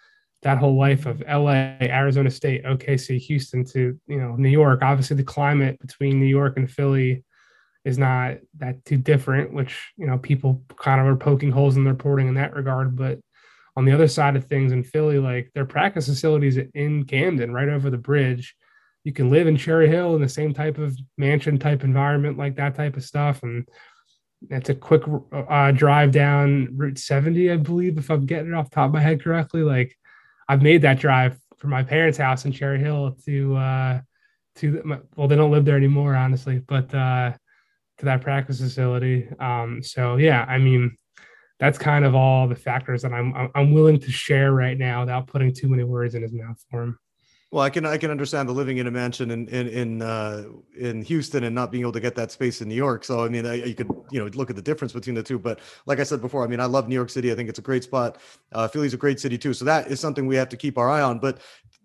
that 0.43 0.59
whole 0.59 0.77
life 0.77 1.07
of 1.07 1.21
LA, 1.21 1.75
Arizona 1.81 2.31
State, 2.31 2.65
OKC, 2.65 3.19
Houston 3.19 3.65
to 3.67 3.99
you 4.07 4.21
know 4.21 4.37
New 4.37 4.49
York. 4.49 4.83
Obviously, 4.83 5.17
the 5.17 5.25
climate 5.25 5.79
between 5.81 6.21
New 6.21 6.27
York 6.27 6.57
and 6.57 6.71
Philly 6.71 7.25
is 7.89 7.97
not 7.97 8.37
that 8.59 8.85
too 8.85 8.99
different, 8.99 9.53
which 9.53 9.93
you 9.97 10.07
know 10.07 10.19
people 10.19 10.63
kind 10.77 11.01
of 11.01 11.07
are 11.07 11.17
poking 11.17 11.51
holes 11.51 11.77
in 11.77 11.85
their 11.85 11.95
reporting 11.95 12.29
in 12.29 12.35
that 12.35 12.55
regard. 12.55 12.95
But 12.95 13.19
on 13.77 13.87
the 13.87 13.93
other 13.93 14.09
side 14.09 14.37
of 14.37 14.45
things 14.45 14.73
in 14.73 14.85
Philly, 14.85 15.19
like 15.19 15.51
their 15.55 15.65
practice 15.65 16.07
facilities 16.07 16.59
in 16.75 17.05
Camden, 17.05 17.53
right 17.53 17.69
over 17.69 17.89
the 17.89 17.97
bridge, 17.97 18.55
you 19.05 19.13
can 19.13 19.31
live 19.31 19.47
in 19.47 19.57
Cherry 19.57 19.89
Hill 19.89 20.15
in 20.15 20.21
the 20.21 20.29
same 20.29 20.53
type 20.53 20.77
of 20.77 20.99
mansion 21.17 21.59
type 21.59 21.83
environment, 21.83 22.37
like 22.37 22.57
that 22.57 22.75
type 22.75 22.97
of 22.99 23.05
stuff, 23.05 23.43
and 23.43 23.67
it's 24.51 24.69
a 24.69 24.75
quick 24.75 25.03
uh, 25.33 25.73
drive 25.73 26.13
down 26.13 26.77
Route 26.77 26.99
70, 26.99 27.51
I 27.51 27.57
believe, 27.57 27.97
if 27.97 28.11
I'm 28.11 28.27
getting 28.27 28.49
it 28.49 28.55
off 28.55 28.71
top 28.71 28.89
of 28.89 28.95
my 28.95 29.01
head 29.01 29.25
correctly. 29.25 29.63
Like 29.63 29.97
I've 30.47 30.63
made 30.63 30.83
that 30.83 31.01
drive 31.01 31.39
from 31.57 31.71
my 31.71 31.83
parents' 31.83 32.19
house 32.19 32.45
in 32.45 32.53
Cherry 32.53 32.79
Hill 32.79 33.17
to 33.25 33.57
uh, 33.57 34.01
to 34.57 35.01
well, 35.17 35.27
they 35.27 35.37
don't 35.37 35.51
live 35.51 35.65
there 35.65 35.77
anymore, 35.77 36.15
honestly, 36.15 36.59
but 36.59 36.95
uh, 36.95 37.33
to 37.99 38.05
that 38.05 38.21
practice 38.21 38.61
facility. 38.61 39.29
Um, 39.41 39.83
so 39.83 40.17
yeah, 40.17 40.45
I 40.49 40.59
mean, 40.59 40.97
that's 41.59 41.79
kind 41.79 42.05
of 42.05 42.15
all 42.15 42.47
the 42.47 42.55
factors 42.55 43.03
that 43.03 43.13
I'm 43.13 43.51
I'm 43.55 43.73
willing 43.73 43.99
to 44.01 44.11
share 44.11 44.53
right 44.53 44.79
now 44.79 45.01
without 45.01 45.27
putting 45.27 45.53
too 45.53 45.69
many 45.69 45.85
words 45.85 46.15
in 46.15 46.23
his 46.23 46.33
mouth 46.33 46.65
for 46.71 46.83
him. 46.83 46.99
Well, 47.51 47.65
I 47.65 47.71
can 47.71 47.87
I 47.87 47.97
can 47.97 48.11
understand 48.11 48.47
the 48.47 48.53
living 48.53 48.77
in 48.77 48.87
a 48.87 48.91
mansion 48.91 49.31
in 49.31 49.49
in 49.49 49.69
in, 49.69 50.03
uh, 50.03 50.45
in 50.79 51.03
Houston 51.03 51.45
and 51.45 51.55
not 51.55 51.73
being 51.73 51.81
able 51.81 51.93
to 51.93 52.01
get 52.01 52.15
that 52.17 52.31
space 52.31 52.61
in 52.61 52.69
New 52.69 52.75
York. 52.75 53.05
So 53.05 53.25
I 53.25 53.29
mean, 53.29 53.47
I, 53.47 53.55
you 53.55 53.75
could 53.75 53.89
you 54.11 54.21
know 54.21 54.27
look 54.35 54.51
at 54.51 54.57
the 54.57 54.63
difference 54.63 54.93
between 54.93 55.15
the 55.15 55.23
two. 55.23 55.39
But 55.39 55.61
like 55.87 55.99
I 55.99 56.03
said 56.03 56.21
before, 56.21 56.45
I 56.45 56.47
mean, 56.47 56.61
I 56.61 56.67
love 56.67 56.89
New 56.89 56.95
York 56.95 57.09
City. 57.09 57.33
I 57.33 57.35
think 57.35 57.49
it's 57.49 57.59
a 57.59 57.63
great 57.63 57.83
spot. 57.83 58.19
Uh, 58.53 58.69
Philly's 58.69 58.93
a 58.93 58.99
great 58.99 59.19
city 59.19 59.39
too. 59.39 59.55
So 59.55 59.65
that 59.65 59.89
is 59.89 59.99
something 59.99 60.27
we 60.27 60.37
have 60.37 60.51
to 60.51 60.59
keep 60.59 60.77
our 60.77 60.91
eye 60.91 61.01
on. 61.01 61.21
But 61.21 61.39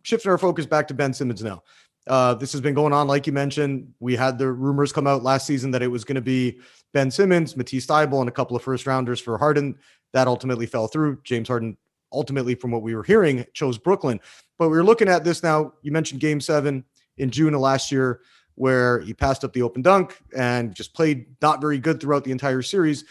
shifting 0.03 0.31
our 0.31 0.37
focus 0.37 0.65
back 0.65 0.85
to 0.89 0.93
Ben 0.93 1.13
Simmons 1.13 1.41
now. 1.41 1.63
Uh, 2.07 2.33
this 2.33 2.51
has 2.51 2.61
been 2.61 2.73
going 2.73 2.93
on, 2.93 3.07
like 3.07 3.25
you 3.25 3.33
mentioned. 3.33 3.93
We 3.99 4.15
had 4.15 4.37
the 4.37 4.51
rumors 4.51 4.91
come 4.91 5.07
out 5.07 5.23
last 5.23 5.47
season 5.47 5.71
that 5.71 5.81
it 5.81 5.87
was 5.87 6.03
going 6.03 6.15
to 6.15 6.21
be 6.21 6.59
Ben 6.93 7.09
Simmons, 7.09 7.55
Matisse 7.55 7.85
Thybulle, 7.85 8.19
and 8.19 8.29
a 8.29 8.33
couple 8.33 8.55
of 8.55 8.63
first 8.63 8.85
rounders 8.85 9.19
for 9.19 9.37
Harden. 9.37 9.75
That 10.11 10.27
ultimately 10.27 10.65
fell 10.65 10.87
through. 10.87 11.19
James 11.23 11.47
Harden, 11.47 11.77
ultimately, 12.11 12.55
from 12.55 12.71
what 12.71 12.81
we 12.81 12.93
were 12.93 13.03
hearing, 13.03 13.45
chose 13.53 13.77
Brooklyn. 13.77 14.19
But 14.59 14.69
we 14.69 14.77
are 14.77 14.83
looking 14.83 15.07
at 15.07 15.23
this 15.23 15.43
now. 15.43 15.73
You 15.81 15.91
mentioned 15.91 16.19
Game 16.21 16.41
Seven 16.41 16.83
in 17.17 17.31
June 17.31 17.53
of 17.53 17.61
last 17.61 17.91
year, 17.91 18.19
where 18.55 18.99
he 18.99 19.13
passed 19.13 19.43
up 19.43 19.53
the 19.53 19.61
open 19.61 19.81
dunk 19.81 20.19
and 20.35 20.75
just 20.75 20.93
played 20.93 21.25
not 21.41 21.61
very 21.61 21.79
good 21.79 21.99
throughout 21.99 22.23
the 22.23 22.31
entire 22.31 22.61
series. 22.61 23.05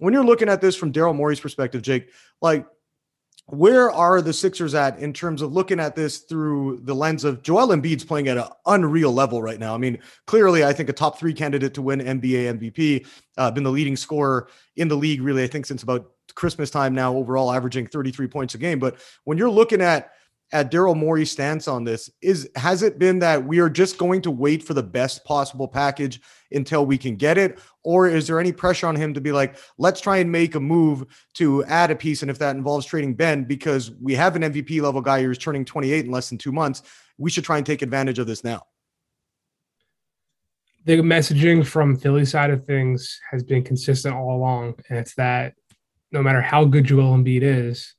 When 0.00 0.14
you're 0.14 0.24
looking 0.24 0.48
at 0.48 0.60
this 0.60 0.74
from 0.74 0.92
Daryl 0.92 1.14
Morey's 1.14 1.40
perspective, 1.40 1.82
Jake, 1.82 2.10
like 2.40 2.66
where 3.50 3.90
are 3.90 4.20
the 4.20 4.32
Sixers 4.32 4.74
at 4.74 4.98
in 4.98 5.14
terms 5.14 5.40
of 5.40 5.54
looking 5.54 5.80
at 5.80 5.96
this 5.96 6.18
through 6.18 6.80
the 6.82 6.94
lens 6.94 7.24
of 7.24 7.42
Joel 7.42 7.68
Embiid's 7.68 8.04
playing 8.04 8.28
at 8.28 8.36
an 8.36 8.44
unreal 8.66 9.10
level 9.10 9.40
right 9.40 9.58
now? 9.58 9.74
I 9.74 9.78
mean, 9.78 9.98
clearly, 10.26 10.64
I 10.64 10.74
think 10.74 10.90
a 10.90 10.92
top 10.92 11.18
three 11.18 11.32
candidate 11.32 11.72
to 11.74 11.82
win 11.82 12.00
NBA 12.00 12.58
MVP, 12.58 13.06
uh, 13.38 13.50
been 13.50 13.64
the 13.64 13.70
leading 13.70 13.96
scorer 13.96 14.48
in 14.76 14.88
the 14.88 14.96
league, 14.96 15.22
really, 15.22 15.44
I 15.44 15.46
think, 15.46 15.64
since 15.64 15.82
about 15.82 16.10
Christmas 16.34 16.70
time 16.70 16.94
now, 16.94 17.14
overall, 17.14 17.50
averaging 17.50 17.86
33 17.86 18.26
points 18.26 18.54
a 18.54 18.58
game. 18.58 18.78
But 18.78 18.98
when 19.24 19.38
you're 19.38 19.50
looking 19.50 19.80
at 19.80 20.10
at 20.52 20.70
Daryl 20.70 20.96
Morey's 20.96 21.30
stance 21.30 21.68
on 21.68 21.84
this? 21.84 22.10
Is 22.22 22.48
has 22.56 22.82
it 22.82 22.98
been 22.98 23.18
that 23.20 23.44
we 23.44 23.58
are 23.58 23.68
just 23.68 23.98
going 23.98 24.22
to 24.22 24.30
wait 24.30 24.62
for 24.62 24.74
the 24.74 24.82
best 24.82 25.24
possible 25.24 25.68
package 25.68 26.20
until 26.52 26.86
we 26.86 26.96
can 26.96 27.16
get 27.16 27.38
it? 27.38 27.58
Or 27.84 28.08
is 28.08 28.26
there 28.26 28.40
any 28.40 28.52
pressure 28.52 28.86
on 28.86 28.96
him 28.96 29.14
to 29.14 29.20
be 29.20 29.32
like, 29.32 29.56
let's 29.78 30.00
try 30.00 30.18
and 30.18 30.30
make 30.30 30.54
a 30.54 30.60
move 30.60 31.04
to 31.34 31.64
add 31.64 31.90
a 31.90 31.96
piece? 31.96 32.22
And 32.22 32.30
if 32.30 32.38
that 32.38 32.56
involves 32.56 32.86
trading 32.86 33.14
Ben, 33.14 33.44
because 33.44 33.90
we 34.00 34.14
have 34.14 34.36
an 34.36 34.42
MVP 34.42 34.80
level 34.80 35.00
guy 35.00 35.22
who's 35.22 35.38
turning 35.38 35.64
28 35.64 36.06
in 36.06 36.10
less 36.10 36.28
than 36.28 36.38
two 36.38 36.52
months, 36.52 36.82
we 37.18 37.30
should 37.30 37.44
try 37.44 37.56
and 37.58 37.66
take 37.66 37.82
advantage 37.82 38.18
of 38.18 38.26
this 38.26 38.44
now. 38.44 38.62
The 40.84 40.96
messaging 40.96 41.66
from 41.66 41.96
Philly 41.96 42.24
side 42.24 42.50
of 42.50 42.64
things 42.64 43.20
has 43.30 43.42
been 43.42 43.62
consistent 43.62 44.14
all 44.14 44.36
along. 44.36 44.76
And 44.88 44.98
it's 44.98 45.14
that 45.16 45.54
no 46.12 46.22
matter 46.22 46.40
how 46.40 46.64
good 46.64 46.84
Joel 46.84 47.14
Embiid 47.14 47.42
is, 47.42 47.94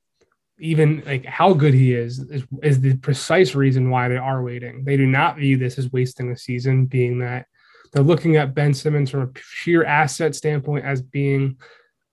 even 0.60 1.04
like 1.06 1.26
how 1.26 1.54
good 1.54 1.74
he 1.74 1.94
is, 1.94 2.20
is, 2.20 2.44
is 2.62 2.82
the 2.82 2.96
precise 2.98 3.56
reason 3.56 3.90
why 3.90 4.08
they 4.08 4.18
are 4.18 4.44
waiting. 4.44 4.84
They 4.84 4.98
do 4.98 5.06
not 5.06 5.38
view 5.38 5.58
this 5.58 5.78
as 5.78 5.92
wasting 5.92 6.32
a 6.32 6.38
season, 6.38 6.86
being 6.86 7.20
that 7.20 7.46
they're 7.92 8.04
looking 8.04 8.36
at 8.36 8.54
Ben 8.54 8.74
Simmons 8.74 9.10
from 9.10 9.22
a 9.22 9.40
sheer 9.40 9.84
asset 9.84 10.36
standpoint 10.36 10.86
as 10.86 11.02
being 11.02 11.58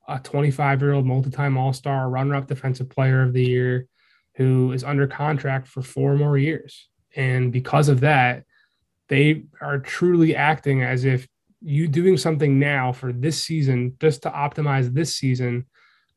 a 0.08 0.18
25 0.18 0.80
year 0.80 0.92
old 0.92 1.06
multi-time 1.06 1.58
all-star 1.58 2.08
runner-up 2.08 2.46
defensive 2.46 2.88
player 2.88 3.22
of 3.22 3.32
the 3.32 3.44
year 3.44 3.86
who 4.36 4.72
is 4.72 4.84
under 4.84 5.06
contract 5.06 5.66
for 5.66 5.82
four 5.82 6.14
more 6.14 6.38
years 6.38 6.88
and 7.16 7.52
because 7.52 7.88
of 7.88 8.00
that 8.00 8.44
they 9.08 9.44
are 9.60 9.78
truly 9.78 10.36
acting 10.36 10.82
as 10.82 11.04
if 11.04 11.26
you 11.60 11.88
doing 11.88 12.16
something 12.16 12.58
now 12.58 12.92
for 12.92 13.12
this 13.12 13.42
season 13.42 13.96
just 14.00 14.22
to 14.22 14.30
optimize 14.30 14.92
this 14.92 15.16
season 15.16 15.66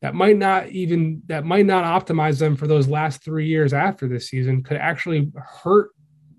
that 0.02 0.14
might 0.14 0.36
not 0.36 0.68
even 0.68 1.22
that 1.26 1.44
might 1.44 1.66
not 1.66 1.84
optimize 1.84 2.38
them 2.38 2.56
for 2.56 2.66
those 2.66 2.88
last 2.88 3.22
three 3.22 3.46
years 3.46 3.72
after 3.72 4.08
this 4.08 4.28
season 4.28 4.62
could 4.62 4.78
actually 4.78 5.30
hurt 5.36 5.90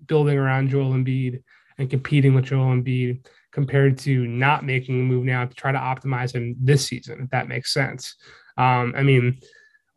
building 0.07 0.37
around 0.37 0.69
Joel 0.69 0.93
Embiid 0.93 1.41
and 1.77 1.89
competing 1.89 2.33
with 2.33 2.45
Joel 2.45 2.75
Embiid 2.75 3.25
compared 3.51 3.97
to 3.99 4.25
not 4.27 4.65
making 4.65 4.99
a 4.99 5.03
move 5.03 5.25
now 5.25 5.45
to 5.45 5.53
try 5.53 5.71
to 5.71 5.77
optimize 5.77 6.33
him 6.33 6.55
this 6.59 6.87
season, 6.87 7.21
if 7.21 7.29
that 7.29 7.47
makes 7.47 7.73
sense. 7.73 8.15
Um, 8.57 8.93
I 8.95 9.03
mean, 9.03 9.39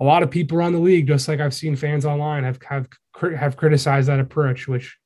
a 0.01 0.05
lot 0.05 0.23
of 0.23 0.31
people 0.31 0.59
around 0.59 0.73
the 0.73 0.79
league, 0.79 1.07
just 1.07 1.29
like 1.29 1.41
I've 1.41 1.55
seen 1.55 1.77
fans 1.77 2.05
online, 2.05 2.45
have 2.45 2.59
have 2.63 2.89
have 3.37 3.57
criticized 3.57 4.09
that 4.09 4.21
approach, 4.21 4.69
which 4.69 4.97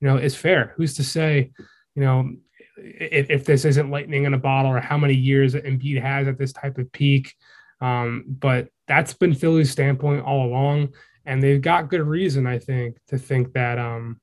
you 0.00 0.08
know 0.08 0.16
is 0.16 0.34
fair. 0.34 0.74
Who's 0.76 0.94
to 0.94 1.04
say, 1.04 1.52
you 1.94 2.02
know, 2.02 2.30
if, 2.76 3.30
if 3.30 3.44
this 3.44 3.64
isn't 3.64 3.90
lightning 3.90 4.24
in 4.24 4.34
a 4.34 4.38
bottle 4.38 4.72
or 4.72 4.80
how 4.80 4.96
many 4.96 5.14
years 5.14 5.54
Embiid 5.54 6.00
has 6.00 6.26
at 6.26 6.38
this 6.38 6.52
type 6.52 6.78
of 6.78 6.90
peak? 6.92 7.34
Um, 7.80 8.24
but 8.26 8.68
that's 8.86 9.14
been 9.14 9.34
Philly's 9.34 9.70
standpoint 9.70 10.24
all 10.24 10.46
along, 10.46 10.94
and 11.24 11.42
they've 11.42 11.62
got 11.62 11.88
good 11.88 12.02
reason, 12.02 12.46
I 12.46 12.58
think, 12.58 12.98
to 13.08 13.18
think 13.18 13.52
that 13.54 13.78
um, 13.78 14.20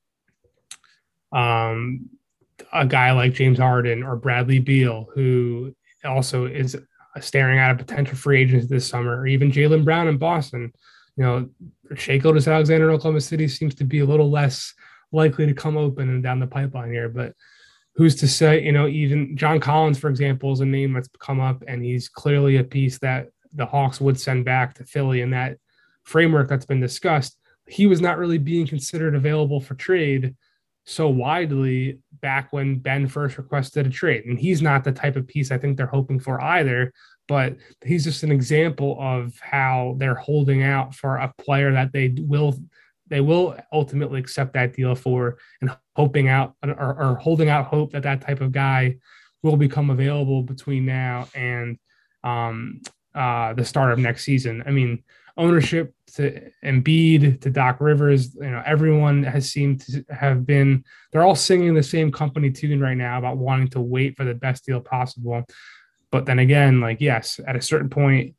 um, 1.31 2.09
a 2.73 2.85
guy 2.85 3.11
like 3.13 3.33
James 3.33 3.59
Harden 3.59 4.03
or 4.03 4.15
Bradley 4.15 4.59
Beal, 4.59 5.07
who 5.13 5.75
also 6.03 6.45
is 6.45 6.77
staring 7.19 7.57
at 7.59 7.71
a 7.71 7.75
potential 7.75 8.15
free 8.15 8.41
agent 8.41 8.69
this 8.69 8.87
summer, 8.87 9.21
or 9.21 9.27
even 9.27 9.51
Jaylen 9.51 9.83
Brown 9.83 10.07
in 10.07 10.17
Boston. 10.17 10.71
You 11.15 11.23
know, 11.23 11.49
Shai 11.95 12.17
Gilgeous-Alexander 12.17 12.89
in 12.89 12.95
Oklahoma 12.95 13.21
City 13.21 13.47
seems 13.47 13.73
to 13.75 13.83
be 13.83 13.99
a 13.99 14.05
little 14.05 14.29
less 14.29 14.73
likely 15.11 15.47
to 15.47 15.53
come 15.53 15.77
open 15.77 16.09
and 16.09 16.21
down 16.21 16.39
the 16.39 16.45
pipeline 16.45 16.91
here. 16.91 17.09
But 17.09 17.33
who's 17.95 18.15
to 18.17 18.27
say, 18.27 18.63
you 18.63 18.71
know, 18.71 18.87
even 18.87 19.35
John 19.35 19.59
Collins, 19.59 19.97
for 19.97 20.09
example, 20.09 20.51
is 20.51 20.59
a 20.59 20.65
name 20.65 20.93
that's 20.93 21.09
come 21.19 21.39
up, 21.39 21.63
and 21.67 21.83
he's 21.83 22.07
clearly 22.07 22.57
a 22.57 22.63
piece 22.63 22.99
that 22.99 23.29
the 23.57 23.65
Hawks 23.65 23.99
would 23.99 24.19
send 24.19 24.45
back 24.45 24.75
to 24.75 24.85
Philly 24.85 25.21
in 25.21 25.31
that 25.31 25.57
framework 26.03 26.47
that's 26.47 26.65
been 26.65 26.79
discussed. 26.79 27.37
He 27.67 27.87
was 27.87 27.99
not 27.99 28.17
really 28.17 28.37
being 28.37 28.65
considered 28.65 29.15
available 29.15 29.59
for 29.59 29.75
trade 29.75 30.35
so 30.85 31.09
widely 31.09 31.99
back 32.21 32.53
when 32.53 32.79
Ben 32.79 33.07
first 33.07 33.37
requested 33.37 33.85
a 33.85 33.89
trade. 33.89 34.23
And 34.25 34.39
he's 34.39 34.61
not 34.61 34.85
the 34.85 34.93
type 34.93 35.17
of 35.17 35.27
piece 35.27 35.51
I 35.51 35.57
think 35.57 35.75
they're 35.75 35.85
hoping 35.85 36.17
for 36.17 36.41
either, 36.41 36.93
but 37.27 37.57
he's 37.85 38.05
just 38.05 38.23
an 38.23 38.31
example 38.31 38.97
of 38.97 39.37
how 39.41 39.95
they're 39.97 40.15
holding 40.15 40.63
out 40.63 40.95
for 40.95 41.17
a 41.17 41.33
player 41.37 41.73
that 41.73 41.91
they 41.91 42.15
will 42.17 42.57
they 43.09 43.21
will 43.21 43.57
ultimately 43.71 44.19
accept 44.19 44.53
that 44.53 44.73
deal 44.73 44.93
for 44.93 45.37
and 45.61 45.71
hoping 45.95 46.27
out 46.27 46.55
or, 46.63 47.01
or 47.01 47.15
holding 47.15 47.49
out 47.49 47.65
hope 47.65 47.91
that 47.91 48.03
that 48.03 48.21
type 48.21 48.41
of 48.41 48.51
guy 48.51 48.95
will 49.43 49.57
become 49.57 49.89
available 49.89 50.43
between 50.43 50.85
now 50.85 51.27
and 51.33 51.77
um, 52.23 52.81
uh, 53.17 53.53
the 53.53 53.65
start 53.65 53.91
of 53.91 53.99
next 53.99 54.23
season. 54.23 54.63
I 54.67 54.71
mean, 54.71 55.03
ownership 55.37 55.93
to 56.15 56.51
Embiid 56.63 57.41
to 57.41 57.49
Doc 57.49 57.77
Rivers, 57.79 58.35
you 58.35 58.49
know, 58.49 58.61
everyone 58.65 59.23
has 59.23 59.51
seemed 59.51 59.81
to 59.81 60.05
have 60.09 60.45
been, 60.45 60.83
they're 61.11 61.23
all 61.23 61.35
singing 61.35 61.73
the 61.73 61.83
same 61.83 62.11
company 62.11 62.51
tune 62.51 62.79
right 62.79 62.97
now 62.97 63.17
about 63.17 63.37
wanting 63.37 63.69
to 63.69 63.81
wait 63.81 64.15
for 64.15 64.23
the 64.23 64.33
best 64.33 64.65
deal 64.65 64.79
possible. 64.79 65.43
But 66.11 66.25
then 66.25 66.39
again, 66.39 66.79
like, 66.79 67.01
yes, 67.01 67.39
at 67.47 67.55
a 67.55 67.61
certain 67.61 67.89
point 67.89 68.35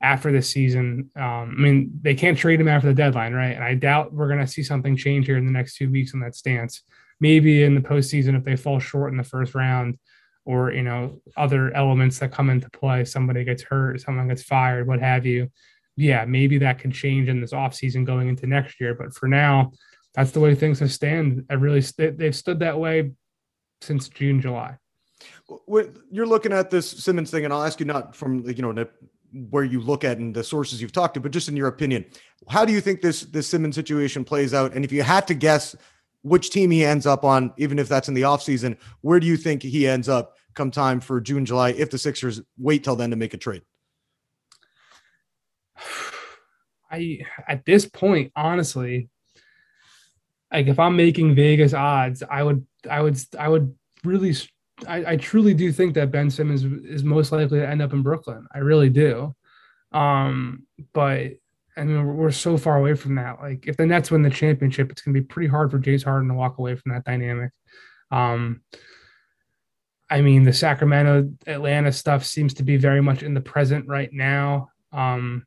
after 0.00 0.32
this 0.32 0.48
season, 0.48 1.10
um, 1.14 1.54
I 1.56 1.60
mean, 1.60 2.00
they 2.02 2.14
can't 2.14 2.38
trade 2.38 2.60
him 2.60 2.68
after 2.68 2.88
the 2.88 2.94
deadline, 2.94 3.34
right? 3.34 3.54
And 3.54 3.64
I 3.64 3.74
doubt 3.74 4.12
we're 4.12 4.28
going 4.28 4.40
to 4.40 4.46
see 4.46 4.62
something 4.62 4.96
change 4.96 5.26
here 5.26 5.36
in 5.36 5.46
the 5.46 5.52
next 5.52 5.76
two 5.76 5.90
weeks 5.90 6.14
on 6.14 6.20
that 6.20 6.34
stance. 6.34 6.82
Maybe 7.20 7.62
in 7.62 7.74
the 7.74 7.80
postseason, 7.80 8.36
if 8.36 8.44
they 8.44 8.56
fall 8.56 8.80
short 8.80 9.12
in 9.12 9.16
the 9.16 9.24
first 9.24 9.54
round, 9.54 9.98
or 10.44 10.72
you 10.72 10.82
know 10.82 11.20
other 11.36 11.72
elements 11.74 12.18
that 12.18 12.32
come 12.32 12.50
into 12.50 12.68
play 12.70 13.04
somebody 13.04 13.44
gets 13.44 13.62
hurt 13.62 14.00
someone 14.00 14.28
gets 14.28 14.42
fired 14.42 14.86
what 14.86 15.00
have 15.00 15.24
you 15.24 15.48
yeah, 15.96 16.24
maybe 16.24 16.58
that 16.58 16.78
can 16.78 16.90
change 16.90 17.28
in 17.28 17.40
this 17.40 17.52
offseason 17.52 18.04
going 18.04 18.28
into 18.28 18.46
next 18.46 18.80
year. 18.80 18.94
But 18.94 19.14
for 19.14 19.28
now, 19.28 19.72
that's 20.14 20.30
the 20.30 20.40
way 20.40 20.54
things 20.54 20.78
have 20.80 20.92
stand. 20.92 21.44
I 21.50 21.54
really 21.54 21.82
st- 21.82 22.18
they've 22.18 22.34
stood 22.34 22.60
that 22.60 22.78
way 22.78 23.12
since 23.80 24.08
June, 24.08 24.40
July. 24.40 24.78
You're 26.10 26.26
looking 26.26 26.52
at 26.52 26.70
this 26.70 26.88
Simmons 26.88 27.30
thing, 27.30 27.44
and 27.44 27.52
I'll 27.52 27.62
ask 27.62 27.78
you 27.78 27.86
not 27.86 28.16
from 28.16 28.44
you 28.48 28.62
know 28.62 28.86
where 29.48 29.64
you 29.64 29.80
look 29.80 30.04
at 30.04 30.18
and 30.18 30.34
the 30.34 30.44
sources 30.44 30.82
you've 30.82 30.92
talked 30.92 31.14
to, 31.14 31.20
but 31.20 31.32
just 31.32 31.48
in 31.48 31.56
your 31.56 31.68
opinion, 31.68 32.04
how 32.48 32.64
do 32.64 32.72
you 32.72 32.80
think 32.80 33.00
this 33.00 33.22
this 33.22 33.48
Simmons 33.48 33.74
situation 33.74 34.24
plays 34.24 34.54
out? 34.54 34.74
And 34.74 34.84
if 34.84 34.92
you 34.92 35.02
had 35.02 35.26
to 35.28 35.34
guess 35.34 35.76
which 36.22 36.50
team 36.50 36.70
he 36.70 36.84
ends 36.84 37.06
up 37.06 37.24
on, 37.24 37.52
even 37.56 37.78
if 37.78 37.88
that's 37.88 38.08
in 38.08 38.14
the 38.14 38.22
offseason, 38.22 38.76
where 39.00 39.20
do 39.20 39.26
you 39.26 39.36
think 39.36 39.62
he 39.62 39.86
ends 39.86 40.08
up 40.08 40.36
come 40.54 40.70
time 40.70 41.00
for 41.00 41.20
June, 41.20 41.44
July, 41.44 41.70
if 41.70 41.90
the 41.90 41.98
Sixers 41.98 42.40
wait 42.58 42.84
till 42.84 42.96
then 42.96 43.10
to 43.10 43.16
make 43.16 43.34
a 43.34 43.38
trade? 43.38 43.62
I 46.90 47.20
at 47.48 47.64
this 47.64 47.86
point, 47.86 48.32
honestly, 48.36 49.08
like 50.52 50.66
if 50.66 50.78
I'm 50.78 50.96
making 50.96 51.34
Vegas 51.34 51.74
odds, 51.74 52.22
I 52.22 52.42
would, 52.42 52.66
I 52.88 53.00
would, 53.00 53.18
I 53.38 53.48
would 53.48 53.74
really, 54.04 54.34
I, 54.86 55.12
I 55.12 55.16
truly 55.16 55.54
do 55.54 55.72
think 55.72 55.94
that 55.94 56.10
Ben 56.10 56.30
Simmons 56.30 56.64
is 56.64 57.02
most 57.02 57.32
likely 57.32 57.60
to 57.60 57.68
end 57.68 57.80
up 57.80 57.94
in 57.94 58.02
Brooklyn. 58.02 58.46
I 58.54 58.58
really 58.58 58.90
do. 58.90 59.34
Um, 59.92 60.66
but 60.92 61.32
I 61.76 61.84
mean, 61.84 62.06
we're, 62.06 62.30
so 62.30 62.58
far 62.58 62.76
away 62.76 62.94
from 62.94 63.14
that. 63.14 63.40
Like, 63.40 63.66
if 63.66 63.76
the 63.76 63.86
Nets 63.86 64.10
win 64.10 64.22
the 64.22 64.30
championship, 64.30 64.90
it's 64.90 65.02
going 65.02 65.14
to 65.14 65.20
be 65.20 65.26
pretty 65.26 65.48
hard 65.48 65.70
for 65.70 65.78
James 65.78 66.02
Harden 66.02 66.28
to 66.28 66.34
walk 66.34 66.58
away 66.58 66.74
from 66.74 66.92
that 66.92 67.04
dynamic. 67.04 67.50
Um, 68.10 68.60
I 70.10 70.20
mean, 70.20 70.42
the 70.42 70.52
Sacramento 70.52 71.30
Atlanta 71.46 71.90
stuff 71.90 72.24
seems 72.24 72.52
to 72.54 72.62
be 72.62 72.76
very 72.76 73.00
much 73.00 73.22
in 73.22 73.32
the 73.32 73.40
present 73.40 73.88
right 73.88 74.12
now. 74.12 74.68
Um, 74.92 75.46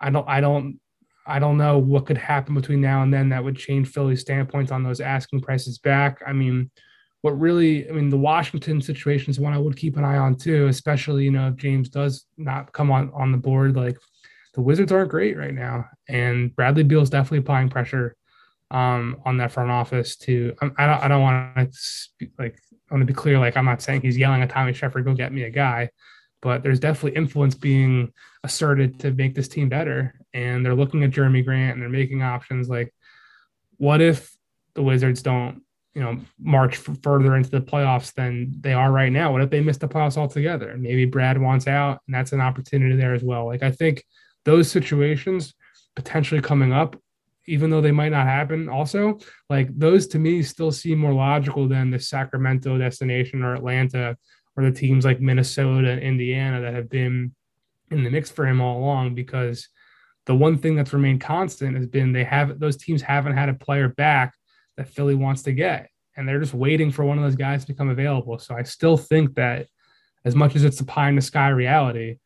I 0.00 0.10
don't 0.10 0.28
I 0.28 0.40
don't 0.40 0.78
I 1.26 1.40
don't 1.40 1.58
know 1.58 1.78
what 1.78 2.06
could 2.06 2.18
happen 2.18 2.54
between 2.54 2.80
now 2.80 3.02
and 3.02 3.12
then 3.12 3.30
that 3.30 3.42
would 3.42 3.56
change 3.56 3.88
Philly's 3.88 4.20
standpoint 4.20 4.70
on 4.70 4.84
those 4.84 5.00
asking 5.00 5.40
prices 5.40 5.78
back. 5.78 6.22
I 6.24 6.32
mean, 6.32 6.70
what 7.22 7.38
really 7.38 7.88
I 7.88 7.92
mean 7.92 8.10
the 8.10 8.16
Washington 8.16 8.80
situation 8.80 9.30
is 9.30 9.40
one 9.40 9.52
I 9.52 9.58
would 9.58 9.76
keep 9.76 9.96
an 9.96 10.04
eye 10.04 10.18
on 10.18 10.36
too, 10.36 10.68
especially 10.68 11.24
you 11.24 11.32
know 11.32 11.48
if 11.48 11.56
James 11.56 11.88
does 11.88 12.26
not 12.36 12.72
come 12.72 12.92
on 12.92 13.10
on 13.12 13.32
the 13.32 13.38
board. 13.38 13.74
Like 13.74 13.98
the 14.54 14.60
Wizards 14.60 14.92
aren't 14.92 15.10
great 15.10 15.36
right 15.36 15.54
now, 15.54 15.86
and 16.08 16.54
Bradley 16.54 16.82
Beal 16.82 17.02
is 17.02 17.10
definitely 17.10 17.38
applying 17.38 17.68
pressure 17.68 18.16
um, 18.70 19.20
on 19.24 19.36
that 19.38 19.52
front 19.52 19.70
office 19.70 20.16
to. 20.16 20.54
I, 20.60 20.86
don't 20.86 21.02
I 21.02 21.08
don't 21.08 21.22
want 21.22 21.72
to 21.72 22.28
like 22.38 22.58
I 22.90 22.94
want 22.94 23.02
to 23.02 23.06
be 23.06 23.14
clear. 23.14 23.38
Like 23.38 23.56
I'm 23.56 23.64
not 23.64 23.82
saying 23.82 24.02
he's 24.02 24.18
yelling 24.18 24.42
at 24.42 24.50
Tommy 24.50 24.72
Sheppard, 24.72 25.04
go 25.04 25.14
get 25.14 25.32
me 25.32 25.44
a 25.44 25.50
guy 25.50 25.90
but 26.40 26.62
there's 26.62 26.80
definitely 26.80 27.16
influence 27.16 27.54
being 27.54 28.12
asserted 28.44 29.00
to 29.00 29.10
make 29.12 29.34
this 29.34 29.48
team 29.48 29.68
better. 29.68 30.14
And 30.32 30.64
they're 30.64 30.74
looking 30.74 31.02
at 31.02 31.10
Jerami 31.10 31.44
Grant 31.44 31.74
and 31.74 31.82
they're 31.82 31.88
making 31.88 32.22
options 32.22 32.68
like, 32.68 32.94
what 33.76 34.00
if 34.00 34.32
the 34.74 34.82
Wizards 34.82 35.22
don't, 35.22 35.62
you 35.94 36.02
know, 36.02 36.20
march 36.38 36.76
further 36.76 37.34
into 37.34 37.50
the 37.50 37.60
playoffs 37.60 38.12
than 38.14 38.54
they 38.60 38.72
are 38.72 38.92
right 38.92 39.10
now? 39.10 39.32
What 39.32 39.42
if 39.42 39.50
they 39.50 39.60
miss 39.60 39.78
the 39.78 39.88
playoffs 39.88 40.16
altogether? 40.16 40.76
Maybe 40.76 41.06
Brad 41.06 41.40
wants 41.40 41.66
out, 41.66 42.00
and 42.06 42.14
that's 42.14 42.32
an 42.32 42.40
opportunity 42.40 42.94
there 42.94 43.14
as 43.14 43.22
well. 43.24 43.46
Like 43.46 43.62
I 43.62 43.72
think 43.72 44.04
those 44.48 44.70
situations 44.70 45.52
potentially 45.94 46.40
coming 46.40 46.72
up, 46.72 46.96
even 47.46 47.68
though 47.68 47.82
they 47.82 47.92
might 47.92 48.12
not 48.12 48.26
happen, 48.26 48.66
also 48.66 49.18
like 49.50 49.68
those 49.78 50.06
to 50.06 50.18
me 50.18 50.42
still 50.42 50.72
seem 50.72 50.98
more 50.98 51.12
logical 51.12 51.68
than 51.68 51.90
the 51.90 52.00
Sacramento 52.00 52.78
destination 52.78 53.42
or 53.42 53.54
Atlanta 53.54 54.16
or 54.56 54.64
the 54.64 54.72
teams 54.72 55.04
like 55.04 55.20
Minnesota 55.20 55.90
and 55.90 56.00
Indiana 56.00 56.62
that 56.62 56.72
have 56.72 56.88
been 56.88 57.34
in 57.90 58.04
the 58.04 58.10
mix 58.10 58.30
for 58.30 58.46
him 58.46 58.62
all 58.62 58.78
along 58.78 59.14
because 59.14 59.68
the 60.24 60.34
one 60.34 60.56
thing 60.56 60.76
that's 60.76 60.94
remained 60.94 61.20
constant 61.20 61.76
has 61.76 61.86
been 61.86 62.12
they 62.12 62.24
have 62.24 62.58
those 62.58 62.78
teams 62.78 63.02
haven't 63.02 63.36
had 63.36 63.50
a 63.50 63.54
player 63.54 63.88
back 63.88 64.32
that 64.78 64.88
Philly 64.88 65.14
wants 65.14 65.42
to 65.42 65.52
get. 65.52 65.90
And 66.16 66.26
they're 66.26 66.40
just 66.40 66.54
waiting 66.54 66.90
for 66.90 67.04
one 67.04 67.18
of 67.18 67.24
those 67.24 67.36
guys 67.36 67.66
to 67.66 67.72
become 67.74 67.90
available. 67.90 68.38
So 68.38 68.54
I 68.54 68.62
still 68.62 68.96
think 68.96 69.34
that 69.34 69.66
as 70.24 70.34
much 70.34 70.56
as 70.56 70.64
it's 70.64 70.80
a 70.80 70.86
pie 70.86 71.10
in 71.10 71.16
the 71.16 71.20
sky 71.20 71.50
reality, 71.50 72.16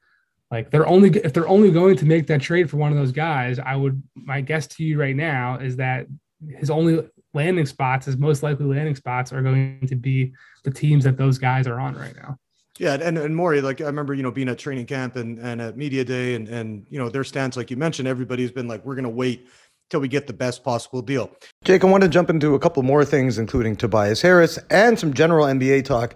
like 0.52 0.70
they're 0.70 0.86
only 0.86 1.08
if 1.08 1.32
they're 1.32 1.48
only 1.48 1.70
going 1.70 1.96
to 1.96 2.04
make 2.04 2.26
that 2.26 2.42
trade 2.42 2.70
for 2.70 2.76
one 2.76 2.92
of 2.92 2.98
those 2.98 3.10
guys, 3.10 3.58
I 3.58 3.74
would 3.74 4.02
my 4.14 4.42
guess 4.42 4.66
to 4.68 4.84
you 4.84 5.00
right 5.00 5.16
now 5.16 5.56
is 5.58 5.76
that 5.76 6.06
his 6.46 6.68
only 6.68 7.08
landing 7.32 7.64
spots, 7.64 8.04
his 8.04 8.18
most 8.18 8.42
likely 8.42 8.66
landing 8.66 8.94
spots, 8.94 9.32
are 9.32 9.40
going 9.40 9.86
to 9.86 9.96
be 9.96 10.34
the 10.64 10.70
teams 10.70 11.04
that 11.04 11.16
those 11.16 11.38
guys 11.38 11.66
are 11.66 11.80
on 11.80 11.96
right 11.96 12.14
now. 12.14 12.36
Yeah, 12.78 12.98
and 13.00 13.16
and 13.16 13.34
Morey, 13.34 13.62
like 13.62 13.80
I 13.80 13.84
remember, 13.84 14.12
you 14.12 14.22
know, 14.22 14.30
being 14.30 14.50
at 14.50 14.58
training 14.58 14.84
camp 14.84 15.16
and 15.16 15.38
and 15.38 15.62
at 15.62 15.78
media 15.78 16.04
day, 16.04 16.34
and 16.34 16.46
and 16.48 16.86
you 16.90 16.98
know 16.98 17.08
their 17.08 17.24
stance, 17.24 17.56
like 17.56 17.70
you 17.70 17.78
mentioned, 17.78 18.06
everybody's 18.06 18.52
been 18.52 18.68
like, 18.68 18.84
we're 18.84 18.94
going 18.94 19.04
to 19.04 19.10
wait 19.10 19.48
till 19.88 20.00
we 20.00 20.08
get 20.08 20.26
the 20.26 20.34
best 20.34 20.62
possible 20.62 21.00
deal. 21.00 21.30
Jake, 21.64 21.82
I 21.82 21.86
want 21.86 22.02
to 22.02 22.10
jump 22.10 22.28
into 22.28 22.54
a 22.54 22.58
couple 22.58 22.82
more 22.82 23.06
things, 23.06 23.38
including 23.38 23.74
Tobias 23.74 24.20
Harris 24.20 24.58
and 24.68 24.98
some 24.98 25.14
general 25.14 25.46
NBA 25.46 25.86
talk. 25.86 26.14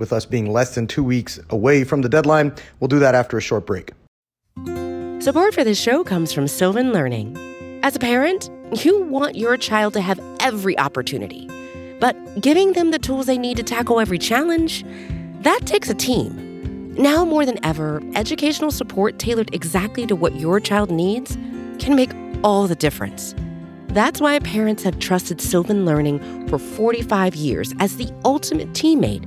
With 0.00 0.14
us 0.14 0.24
being 0.24 0.50
less 0.50 0.74
than 0.74 0.86
two 0.86 1.04
weeks 1.04 1.38
away 1.50 1.84
from 1.84 2.00
the 2.00 2.08
deadline, 2.08 2.54
we'll 2.80 2.88
do 2.88 2.98
that 3.00 3.14
after 3.14 3.36
a 3.36 3.40
short 3.40 3.66
break. 3.66 3.92
Support 5.22 5.52
for 5.52 5.62
this 5.62 5.78
show 5.78 6.02
comes 6.02 6.32
from 6.32 6.48
Sylvan 6.48 6.90
Learning. 6.90 7.36
As 7.82 7.96
a 7.96 7.98
parent, 7.98 8.50
you 8.82 9.02
want 9.02 9.36
your 9.36 9.58
child 9.58 9.92
to 9.92 10.00
have 10.00 10.18
every 10.40 10.76
opportunity, 10.78 11.50
but 12.00 12.16
giving 12.40 12.72
them 12.72 12.92
the 12.92 12.98
tools 12.98 13.26
they 13.26 13.36
need 13.36 13.58
to 13.58 13.62
tackle 13.62 14.00
every 14.00 14.18
challenge 14.18 14.84
that 15.40 15.60
takes 15.66 15.90
a 15.90 15.94
team. 15.94 16.94
Now 16.94 17.26
more 17.26 17.44
than 17.44 17.62
ever, 17.62 18.02
educational 18.14 18.70
support 18.70 19.18
tailored 19.18 19.54
exactly 19.54 20.06
to 20.06 20.16
what 20.16 20.34
your 20.36 20.60
child 20.60 20.90
needs 20.90 21.36
can 21.78 21.94
make 21.94 22.10
all 22.42 22.66
the 22.66 22.74
difference. 22.74 23.34
That's 23.88 24.18
why 24.18 24.38
parents 24.38 24.82
have 24.84 24.98
trusted 24.98 25.42
Sylvan 25.42 25.84
Learning 25.84 26.48
for 26.48 26.58
45 26.58 27.34
years 27.34 27.74
as 27.80 27.98
the 27.98 28.10
ultimate 28.24 28.72
teammate 28.72 29.26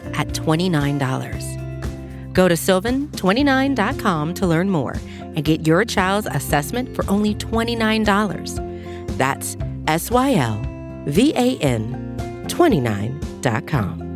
at 0.21 0.29
$29. 0.29 2.33
Go 2.33 2.47
to 2.47 2.55
sylvan29.com 2.55 4.33
to 4.35 4.47
learn 4.47 4.69
more 4.69 4.95
and 5.19 5.43
get 5.43 5.67
your 5.67 5.83
child's 5.83 6.27
assessment 6.27 6.95
for 6.95 7.03
only 7.09 7.35
$29. 7.35 9.17
That's 9.17 9.57
S 9.87 10.09
Y 10.11 10.35
L 10.35 10.61
V 11.07 11.33
A 11.35 11.57
N 11.57 12.15
29.com. 12.47 14.11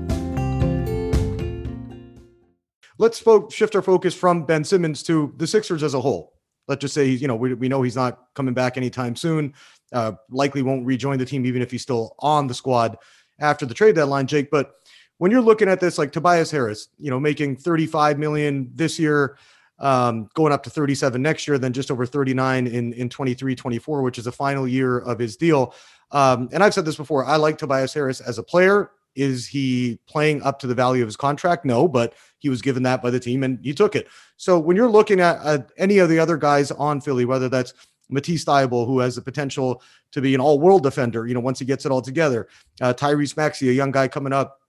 let's 2.97 3.19
fo- 3.19 3.49
shift 3.49 3.75
our 3.75 3.81
focus 3.81 4.15
from 4.15 4.45
Ben 4.45 4.63
Simmons 4.63 5.03
to 5.03 5.33
the 5.37 5.47
Sixers 5.47 5.83
as 5.83 5.93
a 5.93 6.01
whole. 6.01 6.33
Let's 6.67 6.81
just 6.81 6.93
say, 6.93 7.07
you 7.07 7.27
know, 7.27 7.35
we, 7.35 7.53
we 7.53 7.69
know 7.69 7.81
he's 7.81 7.95
not 7.95 8.27
coming 8.33 8.53
back 8.53 8.77
anytime 8.77 9.15
soon. 9.15 9.53
Uh, 9.93 10.13
likely 10.29 10.61
won't 10.61 10.85
rejoin 10.85 11.19
the 11.19 11.25
team, 11.25 11.45
even 11.45 11.61
if 11.61 11.69
he's 11.69 11.83
still 11.83 12.15
on 12.19 12.47
the 12.47 12.53
squad 12.53 12.97
after 13.39 13.65
the 13.65 13.73
trade 13.73 13.95
deadline, 13.95 14.27
Jake. 14.27 14.49
But 14.49 14.73
when 15.17 15.31
you're 15.31 15.41
looking 15.41 15.69
at 15.69 15.79
this, 15.79 15.97
like 15.97 16.11
Tobias 16.11 16.51
Harris, 16.51 16.89
you 16.97 17.09
know, 17.09 17.19
making 17.19 17.57
35 17.57 18.19
million 18.19 18.71
this 18.75 18.99
year, 18.99 19.37
um, 19.79 20.29
going 20.33 20.53
up 20.53 20.63
to 20.63 20.69
37 20.69 21.21
next 21.21 21.47
year, 21.47 21.57
then 21.57 21.73
just 21.73 21.91
over 21.91 22.05
39 22.05 22.67
in, 22.67 22.93
in 22.93 23.09
23, 23.09 23.55
24, 23.55 24.01
which 24.01 24.17
is 24.17 24.25
the 24.25 24.31
final 24.31 24.67
year 24.67 24.99
of 24.99 25.19
his 25.19 25.35
deal. 25.37 25.73
Um, 26.11 26.49
and 26.51 26.63
I've 26.63 26.73
said 26.73 26.85
this 26.85 26.95
before, 26.97 27.25
I 27.25 27.35
like 27.35 27.57
Tobias 27.57 27.93
Harris 27.93 28.21
as 28.21 28.37
a 28.37 28.43
player. 28.43 28.91
Is 29.15 29.47
he 29.47 29.99
playing 30.07 30.41
up 30.43 30.59
to 30.59 30.67
the 30.67 30.75
value 30.75 31.01
of 31.01 31.07
his 31.07 31.15
contract? 31.15 31.65
No, 31.65 31.87
but 31.87 32.13
he 32.39 32.49
was 32.49 32.61
given 32.61 32.83
that 32.83 33.01
by 33.01 33.09
the 33.09 33.19
team 33.19 33.43
and 33.43 33.59
he 33.63 33.73
took 33.73 33.95
it. 33.95 34.07
So 34.37 34.59
when 34.59 34.75
you're 34.75 34.89
looking 34.89 35.21
at 35.21 35.71
any 35.77 35.99
of 35.99 36.09
the 36.09 36.19
other 36.19 36.37
guys 36.37 36.71
on 36.71 36.99
Philly, 36.99 37.25
whether 37.25 37.47
that's 37.47 37.73
Matisse 38.09 38.45
Thybulle, 38.45 38.85
who 38.85 38.99
has 38.99 39.15
the 39.15 39.21
potential 39.21 39.81
to 40.11 40.21
be 40.21 40.35
an 40.35 40.41
all-world 40.41 40.83
defender, 40.83 41.25
you 41.25 41.33
know, 41.33 41.39
once 41.39 41.59
he 41.59 41.65
gets 41.65 41.85
it 41.85 41.91
all 41.91 42.01
together, 42.01 42.47
uh, 42.81 42.93
Tyrese 42.93 43.35
Maxey, 43.37 43.69
a 43.69 43.73
young 43.73 43.91
guy 43.91 44.07
coming 44.07 44.33
up, 44.33 44.59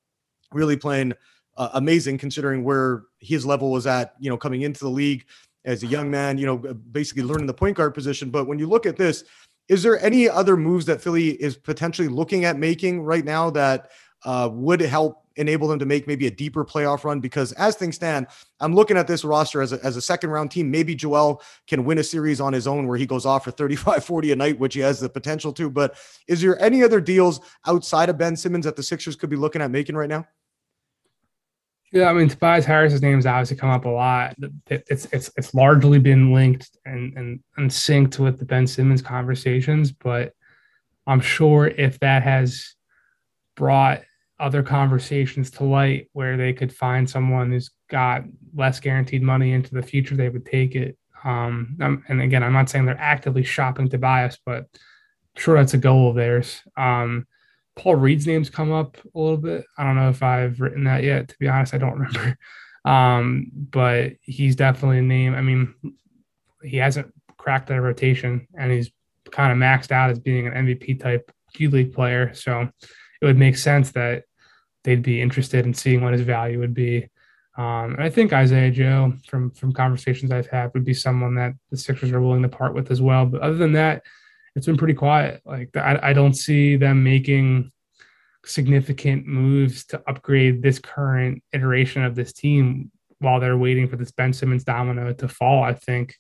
really 0.52 0.76
playing 0.76 1.12
uh, 1.56 1.70
amazing 1.74 2.18
considering 2.18 2.64
where 2.64 3.04
his 3.18 3.46
level 3.46 3.70
was 3.70 3.86
at, 3.86 4.14
you 4.18 4.30
know, 4.30 4.36
coming 4.36 4.62
into 4.62 4.80
the 4.80 4.90
league 4.90 5.24
as 5.64 5.82
a 5.82 5.86
young 5.86 6.10
man, 6.10 6.38
you 6.38 6.46
know, 6.46 6.56
basically 6.56 7.22
learning 7.22 7.46
the 7.46 7.54
point 7.54 7.76
guard 7.76 7.94
position. 7.94 8.30
But 8.30 8.46
when 8.46 8.58
you 8.58 8.68
look 8.68 8.86
at 8.86 8.96
this, 8.96 9.24
is 9.68 9.82
there 9.82 10.00
any 10.04 10.28
other 10.28 10.56
moves 10.56 10.86
that 10.86 11.00
Philly 11.00 11.30
is 11.42 11.56
potentially 11.56 12.08
looking 12.08 12.44
at 12.44 12.56
making 12.56 13.02
right 13.02 13.24
now 13.24 13.50
that 13.50 13.90
uh, 14.24 14.48
would 14.52 14.80
help 14.80 15.25
enable 15.36 15.68
them 15.68 15.78
to 15.78 15.86
make 15.86 16.06
maybe 16.06 16.26
a 16.26 16.30
deeper 16.30 16.64
playoff 16.64 17.04
run 17.04 17.20
because 17.20 17.52
as 17.52 17.76
things 17.76 17.96
stand, 17.96 18.26
I'm 18.60 18.74
looking 18.74 18.96
at 18.96 19.06
this 19.06 19.24
roster 19.24 19.62
as 19.62 19.72
a, 19.72 19.84
as 19.84 19.96
a 19.96 20.02
second 20.02 20.30
round 20.30 20.50
team. 20.50 20.70
Maybe 20.70 20.94
Joel 20.94 21.42
can 21.66 21.84
win 21.84 21.98
a 21.98 22.04
series 22.04 22.40
on 22.40 22.52
his 22.52 22.66
own 22.66 22.86
where 22.86 22.98
he 22.98 23.06
goes 23.06 23.26
off 23.26 23.44
for 23.44 23.50
35, 23.50 24.04
40 24.04 24.32
a 24.32 24.36
night, 24.36 24.58
which 24.58 24.74
he 24.74 24.80
has 24.80 25.00
the 25.00 25.08
potential 25.08 25.52
to. 25.54 25.70
But 25.70 25.96
is 26.26 26.40
there 26.40 26.60
any 26.60 26.82
other 26.82 27.00
deals 27.00 27.40
outside 27.66 28.08
of 28.08 28.18
Ben 28.18 28.36
Simmons 28.36 28.64
that 28.64 28.76
the 28.76 28.82
Sixers 28.82 29.16
could 29.16 29.30
be 29.30 29.36
looking 29.36 29.62
at 29.62 29.70
making 29.70 29.96
right 29.96 30.08
now? 30.08 30.26
Yeah, 31.92 32.10
I 32.10 32.12
mean 32.12 32.28
Tobias 32.28 32.64
Harris's 32.64 33.00
name's 33.00 33.26
obviously 33.26 33.56
come 33.56 33.70
up 33.70 33.84
a 33.84 33.88
lot. 33.88 34.34
It's 34.68 35.06
it's 35.12 35.30
it's 35.36 35.54
largely 35.54 35.98
been 35.98 36.32
linked 36.32 36.76
and 36.84 37.16
and 37.16 37.40
and 37.56 37.70
synced 37.70 38.18
with 38.18 38.38
the 38.38 38.44
Ben 38.44 38.66
Simmons 38.66 39.00
conversations, 39.00 39.92
but 39.92 40.34
I'm 41.06 41.20
sure 41.20 41.68
if 41.68 42.00
that 42.00 42.22
has 42.24 42.74
brought 43.54 44.02
other 44.38 44.62
conversations 44.62 45.50
to 45.50 45.64
light 45.64 46.08
where 46.12 46.36
they 46.36 46.52
could 46.52 46.74
find 46.74 47.08
someone 47.08 47.50
who's 47.50 47.70
got 47.90 48.22
less 48.54 48.80
guaranteed 48.80 49.22
money 49.22 49.52
into 49.52 49.74
the 49.74 49.82
future, 49.82 50.14
they 50.14 50.28
would 50.28 50.44
take 50.44 50.74
it. 50.74 50.96
Um, 51.24 51.76
and 52.08 52.20
again, 52.20 52.42
I'm 52.42 52.52
not 52.52 52.68
saying 52.68 52.84
they're 52.84 53.00
actively 53.00 53.42
shopping 53.42 53.88
Tobias, 53.88 54.38
but 54.44 54.58
I'm 54.58 54.68
sure 55.36 55.56
that's 55.56 55.74
a 55.74 55.78
goal 55.78 56.10
of 56.10 56.16
theirs. 56.16 56.60
Um, 56.76 57.26
Paul 57.74 57.96
Reed's 57.96 58.26
name's 58.26 58.50
come 58.50 58.72
up 58.72 58.96
a 59.14 59.18
little 59.18 59.36
bit. 59.36 59.64
I 59.76 59.84
don't 59.84 59.96
know 59.96 60.08
if 60.08 60.22
I've 60.22 60.60
written 60.60 60.84
that 60.84 61.02
yet. 61.02 61.28
To 61.28 61.36
be 61.38 61.48
honest, 61.48 61.74
I 61.74 61.78
don't 61.78 61.98
remember. 61.98 62.36
Um, 62.84 63.50
but 63.52 64.12
he's 64.22 64.56
definitely 64.56 64.98
a 64.98 65.02
name. 65.02 65.34
I 65.34 65.40
mean, 65.40 65.74
he 66.62 66.76
hasn't 66.76 67.12
cracked 67.36 67.68
that 67.68 67.80
rotation, 67.80 68.46
and 68.58 68.70
he's 68.70 68.90
kind 69.30 69.52
of 69.52 69.58
maxed 69.58 69.92
out 69.92 70.10
as 70.10 70.18
being 70.18 70.46
an 70.46 70.52
MVP 70.54 71.00
type 71.00 71.30
G 71.54 71.68
League 71.68 71.92
player. 71.92 72.32
So 72.34 72.68
it 73.26 73.30
would 73.30 73.38
make 73.38 73.56
sense 73.56 73.92
that 73.92 74.24
they'd 74.84 75.02
be 75.02 75.20
interested 75.20 75.66
in 75.66 75.74
seeing 75.74 76.00
what 76.00 76.12
his 76.12 76.22
value 76.22 76.60
would 76.60 76.74
be. 76.74 77.08
Um, 77.58 77.94
and 77.94 78.02
I 78.02 78.10
think 78.10 78.32
Isaiah 78.32 78.70
Joe, 78.70 79.14
from 79.26 79.50
from 79.50 79.72
conversations 79.72 80.30
I've 80.30 80.46
had, 80.48 80.72
would 80.74 80.84
be 80.84 80.94
someone 80.94 81.34
that 81.36 81.54
the 81.70 81.76
Sixers 81.76 82.12
are 82.12 82.20
willing 82.20 82.42
to 82.42 82.48
part 82.48 82.74
with 82.74 82.90
as 82.90 83.00
well. 83.00 83.26
But 83.26 83.40
other 83.40 83.56
than 83.56 83.72
that, 83.72 84.02
it's 84.54 84.66
been 84.66 84.76
pretty 84.76 84.94
quiet. 84.94 85.40
Like 85.44 85.76
I, 85.76 85.98
I 86.02 86.12
don't 86.12 86.34
see 86.34 86.76
them 86.76 87.02
making 87.02 87.72
significant 88.44 89.26
moves 89.26 89.86
to 89.86 90.02
upgrade 90.06 90.62
this 90.62 90.78
current 90.78 91.42
iteration 91.52 92.04
of 92.04 92.14
this 92.14 92.32
team 92.32 92.90
while 93.18 93.40
they're 93.40 93.58
waiting 93.58 93.88
for 93.88 93.96
this 93.96 94.12
Ben 94.12 94.32
Simmons 94.32 94.64
domino 94.64 95.12
to 95.14 95.28
fall. 95.28 95.64
I 95.64 95.72
think. 95.72 96.14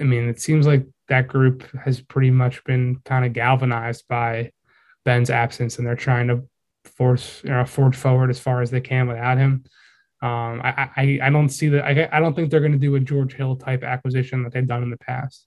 I 0.00 0.04
mean, 0.04 0.28
it 0.28 0.40
seems 0.40 0.66
like 0.66 0.86
that 1.08 1.28
group 1.28 1.64
has 1.76 2.00
pretty 2.00 2.30
much 2.30 2.64
been 2.64 3.00
kind 3.04 3.24
of 3.24 3.34
galvanized 3.34 4.04
by 4.08 4.50
Ben's 5.04 5.30
absence, 5.30 5.78
and 5.78 5.86
they're 5.86 5.96
trying 5.96 6.28
to 6.28 6.42
force 6.84 7.42
you 7.44 7.50
know 7.50 7.64
forge 7.64 7.96
forward 7.96 8.30
as 8.30 8.38
far 8.38 8.62
as 8.62 8.70
they 8.70 8.80
can 8.80 9.08
without 9.08 9.38
him. 9.38 9.64
Um, 10.20 10.60
I, 10.62 10.88
I 10.96 11.18
I 11.24 11.30
don't 11.30 11.48
see 11.48 11.68
that. 11.70 11.84
I 11.84 12.08
I 12.12 12.20
don't 12.20 12.34
think 12.34 12.50
they're 12.50 12.60
going 12.60 12.72
to 12.72 12.78
do 12.78 12.94
a 12.94 13.00
George 13.00 13.34
Hill 13.34 13.56
type 13.56 13.82
acquisition 13.82 14.42
that 14.44 14.52
they've 14.52 14.66
done 14.66 14.82
in 14.82 14.90
the 14.90 14.98
past. 14.98 15.46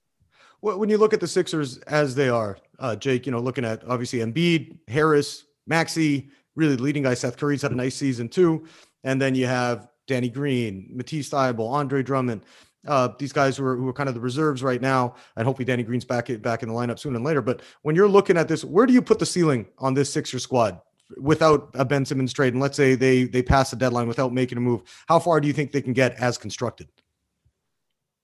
Well, 0.61 0.79
when 0.79 0.89
you 0.89 0.97
look 0.97 1.13
at 1.13 1.19
the 1.19 1.27
Sixers 1.27 1.77
as 1.79 2.15
they 2.15 2.29
are, 2.29 2.57
uh, 2.79 2.95
Jake, 2.95 3.25
you 3.25 3.31
know, 3.31 3.39
looking 3.39 3.65
at 3.65 3.83
obviously 3.87 4.19
Embiid, 4.19 4.77
Harris, 4.87 5.45
Maxey, 5.67 6.29
really 6.55 6.75
leading 6.75 7.03
guy. 7.03 7.13
Seth 7.13 7.37
Curry's 7.37 7.61
had 7.61 7.71
a 7.71 7.75
nice 7.75 7.95
season 7.95 8.27
too, 8.27 8.65
and 9.03 9.21
then 9.21 9.35
you 9.35 9.45
have 9.45 9.87
Danny 10.07 10.29
Green, 10.29 10.89
Matisse 10.93 11.29
Thybulle, 11.29 11.71
Andre 11.71 12.03
Drummond 12.03 12.43
uh, 12.87 13.09
these 13.17 13.33
guys 13.33 13.57
who 13.57 13.65
are, 13.65 13.75
who 13.75 13.87
are 13.87 13.93
kind 13.93 14.09
of 14.09 14.15
the 14.15 14.21
reserves 14.21 14.63
right 14.63 14.81
now, 14.81 15.15
and 15.35 15.45
hopefully 15.45 15.65
Danny 15.65 15.83
Green's 15.83 16.05
back 16.05 16.29
back 16.41 16.63
in 16.63 16.69
the 16.69 16.75
lineup 16.75 16.99
soon 16.99 17.15
and 17.15 17.23
later. 17.23 17.41
But 17.41 17.61
when 17.81 17.95
you're 17.95 18.07
looking 18.07 18.37
at 18.37 18.47
this, 18.47 18.63
where 18.63 18.85
do 18.85 18.93
you 18.93 19.01
put 19.01 19.19
the 19.19 19.25
ceiling 19.25 19.67
on 19.79 19.93
this 19.93 20.11
Sixer 20.11 20.39
squad 20.39 20.79
without 21.17 21.69
a 21.73 21.85
Ben 21.85 22.05
Simmons 22.05 22.33
trade? 22.33 22.53
And 22.53 22.61
let's 22.61 22.77
say 22.77 22.95
they 22.95 23.23
they 23.25 23.41
pass 23.41 23.71
the 23.71 23.75
deadline 23.75 24.07
without 24.07 24.33
making 24.33 24.57
a 24.57 24.61
move, 24.61 24.81
how 25.07 25.19
far 25.19 25.39
do 25.39 25.47
you 25.47 25.53
think 25.53 25.71
they 25.71 25.81
can 25.81 25.93
get 25.93 26.13
as 26.15 26.37
constructed? 26.37 26.87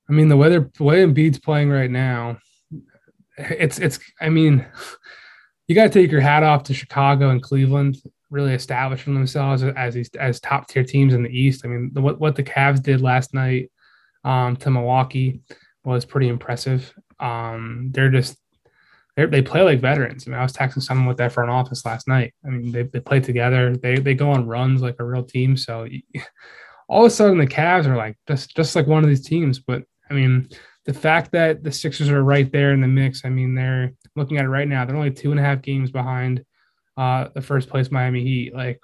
I 0.10 0.14
mean, 0.14 0.28
the 0.28 0.38
way 0.38 0.50
they're 0.50 0.70
the 0.78 0.84
way 0.84 1.06
Embiid's 1.06 1.40
playing 1.40 1.70
right 1.70 1.92
now, 1.92 2.38
it's 3.38 3.80
it's. 3.80 4.00
I 4.20 4.30
mean, 4.30 4.66
you 5.68 5.76
got 5.76 5.84
to 5.84 5.90
take 5.90 6.12
your 6.12 6.22
hat 6.22 6.44
off 6.44 6.64
to 6.64 6.74
Chicago 6.74 7.30
and 7.30 7.42
Cleveland, 7.42 7.98
really 8.30 8.54
establishing 8.54 9.14
themselves 9.14 9.64
as 9.64 9.94
these 9.94 10.10
as 10.20 10.40
top 10.40 10.68
tier 10.68 10.84
teams 10.84 11.14
in 11.14 11.24
the 11.24 11.30
East. 11.30 11.64
I 11.64 11.70
mean, 11.70 11.92
the, 11.94 12.02
what 12.02 12.20
what 12.20 12.36
the 12.36 12.44
Cavs 12.44 12.82
did 12.82 13.02
last 13.02 13.34
night 13.34 13.72
um, 14.24 14.56
to 14.58 14.70
Milwaukee 14.70 15.42
was 15.84 16.06
pretty 16.06 16.28
impressive. 16.28 16.94
Um, 17.20 17.90
they're 17.92 18.10
just 18.10 18.38
they 19.16 19.26
they 19.26 19.42
play 19.42 19.62
like 19.62 19.82
veterans. 19.82 20.28
I 20.28 20.32
mean, 20.32 20.40
I 20.40 20.44
was 20.44 20.54
texting 20.54 20.82
someone 20.82 21.08
with 21.08 21.18
that 21.18 21.32
front 21.32 21.50
office 21.50 21.86
last 21.86 22.08
night. 22.08 22.34
I 22.46 22.50
mean, 22.50 22.72
they, 22.72 22.84
they 22.84 23.00
play 23.00 23.20
together. 23.20 23.76
They 23.76 23.96
they 23.96 24.14
go 24.14 24.32
on 24.32 24.48
runs 24.48 24.82
like 24.82 24.96
a 25.00 25.06
real 25.06 25.24
team. 25.24 25.58
So 25.58 25.88
all 26.90 27.06
of 27.06 27.12
a 27.12 27.16
sudden, 27.16 27.38
the 27.38 27.48
Cavs 27.48 27.86
are 27.86 27.98
like 27.98 28.18
just 28.28 28.56
just 28.56 28.76
like 28.76 28.88
one 28.88 29.04
of 29.04 29.10
these 29.10 29.26
teams. 29.26 29.60
But 29.60 29.84
I 30.10 30.14
mean, 30.14 30.50
the 30.86 30.94
fact 30.94 31.32
that 31.32 31.64
the 31.64 31.72
Sixers 31.72 32.10
are 32.10 32.24
right 32.24 32.52
there 32.52 32.74
in 32.74 32.82
the 32.82 32.88
mix. 32.88 33.24
I 33.26 33.30
mean, 33.30 33.56
they're 33.56 33.94
looking 34.16 34.38
at 34.38 34.46
it 34.46 34.50
right 34.50 34.68
now. 34.68 34.86
They're 34.86 34.96
only 34.96 35.12
two 35.12 35.32
and 35.32 35.40
a 35.40 35.44
half 35.44 35.62
games 35.62 35.92
behind 35.92 36.44
uh, 36.98 37.30
the 37.34 37.42
first 37.42 37.70
place 37.70 37.92
Miami 37.92 38.24
Heat. 38.24 38.54
Like 38.54 38.82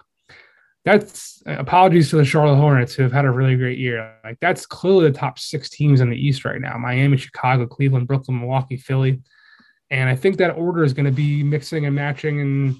that's 0.86 1.44
uh, 1.46 1.56
apologies 1.58 2.10
to 2.10 2.18
the 2.18 2.26
Charlotte 2.26 2.56
Hornets 2.58 2.94
who 2.94 3.04
have 3.04 3.12
had 3.12 3.26
a 3.26 3.32
really 3.32 3.56
great 3.56 3.78
year. 3.78 4.16
Like 4.24 4.40
that's 4.40 4.66
clearly 4.66 5.10
the 5.10 5.18
top 5.18 5.40
six 5.40 5.70
teams 5.70 6.02
in 6.02 6.10
the 6.10 6.18
East 6.18 6.46
right 6.46 6.62
now: 6.62 6.78
Miami, 6.78 7.18
Chicago, 7.18 7.66
Cleveland, 7.66 8.08
Brooklyn, 8.08 8.40
Milwaukee, 8.40 8.78
Philly. 8.78 9.22
And 9.90 10.10
I 10.10 10.16
think 10.16 10.38
that 10.38 10.52
order 10.52 10.84
is 10.84 10.94
going 10.94 11.06
to 11.06 11.12
be 11.12 11.44
mixing 11.44 11.86
and 11.86 11.96
matching 11.96 12.42
and 12.42 12.76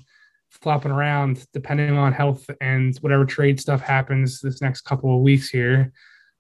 flopping 0.50 0.92
around 0.92 1.46
depending 1.54 1.98
on 1.98 2.14
health 2.14 2.50
and 2.62 2.98
whatever 2.98 3.26
trade 3.26 3.60
stuff 3.60 3.82
happens 3.82 4.42
this 4.42 4.62
next 4.62 4.82
couple 4.82 5.16
of 5.16 5.22
weeks 5.22 5.50
here. 5.50 5.92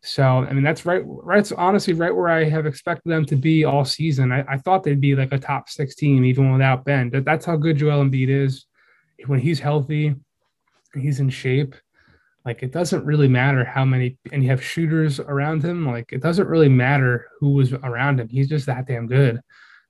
So, 0.03 0.23
I 0.23 0.53
mean, 0.53 0.63
that's 0.63 0.85
right. 0.85 1.01
Right. 1.05 1.51
honestly 1.53 1.93
right 1.93 2.15
where 2.15 2.29
I 2.29 2.45
have 2.45 2.65
expected 2.65 3.09
them 3.09 3.25
to 3.25 3.35
be 3.35 3.65
all 3.65 3.83
season. 3.83 4.31
I, 4.31 4.45
I 4.47 4.57
thought 4.57 4.83
they'd 4.83 5.01
be 5.01 5.15
like 5.15 5.33
a 5.33 5.39
top 5.39 5.69
six 5.69 5.95
team 5.95 6.23
even 6.23 6.51
without 6.51 6.85
Ben. 6.85 7.09
That, 7.09 7.25
That's 7.25 7.45
how 7.45 7.57
good 7.57 7.77
Joel 7.77 8.05
Embiid 8.05 8.29
is. 8.29 8.65
When 9.25 9.39
he's 9.39 9.59
healthy, 9.59 10.15
he's 10.97 11.19
in 11.19 11.29
shape. 11.29 11.75
Like 12.45 12.63
it 12.63 12.71
doesn't 12.71 13.05
really 13.05 13.27
matter 13.27 13.65
how 13.65 13.83
many, 13.83 14.17
and 14.31 14.41
you 14.41 14.49
have 14.49 14.63
shooters 14.63 15.19
around 15.19 15.63
him. 15.63 15.85
Like 15.85 16.13
it 16.13 16.21
doesn't 16.21 16.47
really 16.47 16.69
matter 16.69 17.27
who 17.39 17.51
was 17.51 17.73
around 17.73 18.19
him. 18.19 18.29
He's 18.29 18.47
just 18.47 18.65
that 18.67 18.87
damn 18.87 19.07
good. 19.07 19.41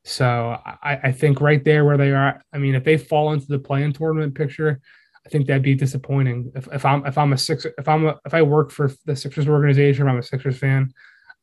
So 0.03 0.57
I, 0.65 0.99
I 1.03 1.11
think 1.11 1.41
right 1.41 1.63
there 1.63 1.85
where 1.85 1.97
they 1.97 2.11
are, 2.11 2.41
I 2.53 2.57
mean, 2.57 2.75
if 2.75 2.83
they 2.83 2.97
fall 2.97 3.33
into 3.33 3.47
the 3.47 3.59
play-in 3.59 3.93
tournament 3.93 4.35
picture, 4.35 4.79
I 5.25 5.29
think 5.29 5.45
that'd 5.45 5.61
be 5.61 5.75
disappointing. 5.75 6.51
If, 6.55 6.67
if 6.71 6.85
I'm 6.85 7.05
if 7.05 7.17
I'm 7.17 7.33
a 7.33 7.37
six 7.37 7.65
if 7.65 7.87
I'm 7.87 8.07
a, 8.07 8.17
if 8.25 8.33
I 8.33 8.41
work 8.41 8.71
for 8.71 8.89
the 9.05 9.15
Sixers 9.15 9.49
organization, 9.49 10.07
if 10.07 10.09
I'm 10.09 10.19
a 10.19 10.23
Sixers 10.23 10.57
fan, 10.57 10.93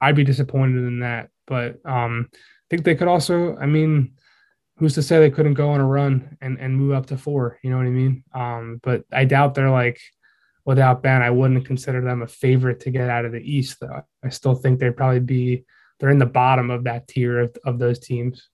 I'd 0.00 0.16
be 0.16 0.24
disappointed 0.24 0.78
in 0.78 1.00
that. 1.00 1.28
But 1.46 1.76
um, 1.84 2.30
I 2.32 2.36
think 2.70 2.84
they 2.84 2.94
could 2.94 3.08
also. 3.08 3.56
I 3.56 3.66
mean, 3.66 4.14
who's 4.76 4.94
to 4.94 5.02
say 5.02 5.18
they 5.18 5.30
couldn't 5.30 5.54
go 5.54 5.70
on 5.70 5.80
a 5.80 5.86
run 5.86 6.36
and 6.40 6.58
and 6.58 6.76
move 6.76 6.92
up 6.92 7.06
to 7.06 7.18
four? 7.18 7.58
You 7.62 7.70
know 7.70 7.76
what 7.76 7.86
I 7.86 7.90
mean? 7.90 8.24
Um, 8.34 8.80
but 8.82 9.04
I 9.12 9.24
doubt 9.24 9.54
they're 9.54 9.70
like 9.70 10.00
without 10.64 11.02
Ben. 11.02 11.22
I 11.22 11.30
wouldn't 11.30 11.66
consider 11.66 12.00
them 12.00 12.22
a 12.22 12.26
favorite 12.26 12.80
to 12.80 12.90
get 12.90 13.10
out 13.10 13.24
of 13.24 13.32
the 13.32 13.42
East, 13.42 13.78
though. 13.80 14.02
I 14.24 14.28
still 14.30 14.54
think 14.54 14.80
they'd 14.80 14.96
probably 14.96 15.20
be 15.20 15.64
they're 16.00 16.10
in 16.10 16.18
the 16.18 16.26
bottom 16.26 16.70
of 16.70 16.84
that 16.84 17.08
tier 17.08 17.40
of, 17.40 17.56
of 17.64 17.78
those 17.78 17.98
teams. 17.98 18.48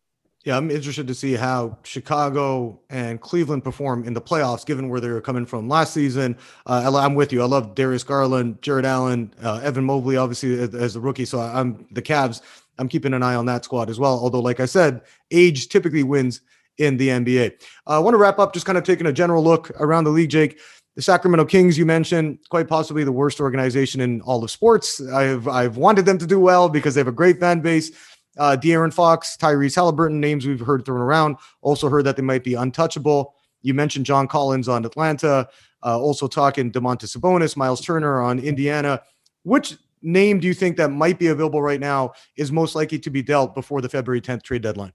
Yeah, 0.44 0.56
I'm 0.56 0.70
interested 0.70 1.06
to 1.06 1.14
see 1.14 1.34
how 1.34 1.76
Chicago 1.82 2.80
and 2.88 3.20
Cleveland 3.20 3.62
perform 3.62 4.04
in 4.04 4.14
the 4.14 4.22
playoffs, 4.22 4.64
given 4.64 4.88
where 4.88 4.98
they 4.98 5.10
were 5.10 5.20
coming 5.20 5.44
from 5.44 5.68
last 5.68 5.92
season. 5.92 6.34
Uh, 6.64 6.90
I'm 6.96 7.14
with 7.14 7.30
you. 7.30 7.42
I 7.42 7.44
love 7.44 7.74
Darius 7.74 8.04
Garland, 8.04 8.62
Jarrett 8.62 8.86
Allen, 8.86 9.34
uh, 9.42 9.60
Evan 9.62 9.84
Mobley, 9.84 10.16
obviously 10.16 10.58
as 10.58 10.96
a 10.96 11.00
rookie. 11.00 11.26
So 11.26 11.40
I'm 11.40 11.86
the 11.90 12.00
Cavs. 12.00 12.40
I'm 12.80 12.88
keeping 12.88 13.14
an 13.14 13.22
eye 13.22 13.34
on 13.34 13.46
that 13.46 13.64
squad 13.64 13.90
as 13.90 14.00
well. 14.00 14.18
Although, 14.18 14.40
like 14.40 14.58
I 14.58 14.66
said, 14.66 15.02
age 15.30 15.68
typically 15.68 16.02
wins 16.02 16.40
in 16.78 16.96
the 16.96 17.08
NBA. 17.08 17.52
Uh, 17.86 17.90
I 17.90 17.98
want 17.98 18.14
to 18.14 18.18
wrap 18.18 18.38
up 18.38 18.54
just 18.54 18.66
kind 18.66 18.78
of 18.78 18.84
taking 18.84 19.06
a 19.06 19.12
general 19.12 19.44
look 19.44 19.70
around 19.78 20.04
the 20.04 20.10
league, 20.10 20.30
Jake. 20.30 20.58
The 20.96 21.02
Sacramento 21.02 21.44
Kings, 21.44 21.78
you 21.78 21.86
mentioned, 21.86 22.38
quite 22.48 22.66
possibly 22.66 23.04
the 23.04 23.12
worst 23.12 23.40
organization 23.40 24.00
in 24.00 24.20
all 24.22 24.42
of 24.42 24.50
sports. 24.50 25.00
I've 25.00 25.46
I've 25.46 25.76
wanted 25.76 26.04
them 26.04 26.18
to 26.18 26.26
do 26.26 26.40
well 26.40 26.68
because 26.68 26.94
they 26.94 27.00
have 27.00 27.08
a 27.08 27.12
great 27.12 27.38
fan 27.38 27.60
base 27.60 27.92
uh, 28.38 28.56
De'Aaron 28.58 28.92
Fox, 28.92 29.36
Tyrese 29.36 29.74
Halliburton, 29.74 30.20
names 30.20 30.46
we've 30.46 30.60
heard 30.60 30.84
thrown 30.84 31.00
around. 31.00 31.36
Also 31.62 31.88
heard 31.88 32.06
that 32.06 32.16
they 32.16 32.22
might 32.22 32.44
be 32.44 32.54
untouchable. 32.54 33.34
You 33.62 33.74
mentioned 33.74 34.06
John 34.06 34.28
Collins 34.28 34.68
on 34.68 34.84
Atlanta. 34.84 35.48
Uh, 35.84 35.98
also 35.98 36.28
talking 36.28 36.70
Domantas 36.70 37.16
Sabonis, 37.16 37.56
Miles 37.56 37.80
Turner 37.80 38.20
on 38.20 38.38
Indiana. 38.38 39.02
Which 39.42 39.76
name 40.02 40.40
do 40.40 40.46
you 40.46 40.54
think 40.54 40.76
that 40.76 40.90
might 40.90 41.18
be 41.18 41.28
available 41.28 41.62
right 41.62 41.80
now 41.80 42.12
is 42.36 42.50
most 42.50 42.74
likely 42.74 42.98
to 43.00 43.10
be 43.10 43.22
dealt 43.22 43.54
before 43.54 43.80
the 43.80 43.88
February 43.88 44.20
10th 44.20 44.42
trade 44.42 44.62
deadline? 44.62 44.92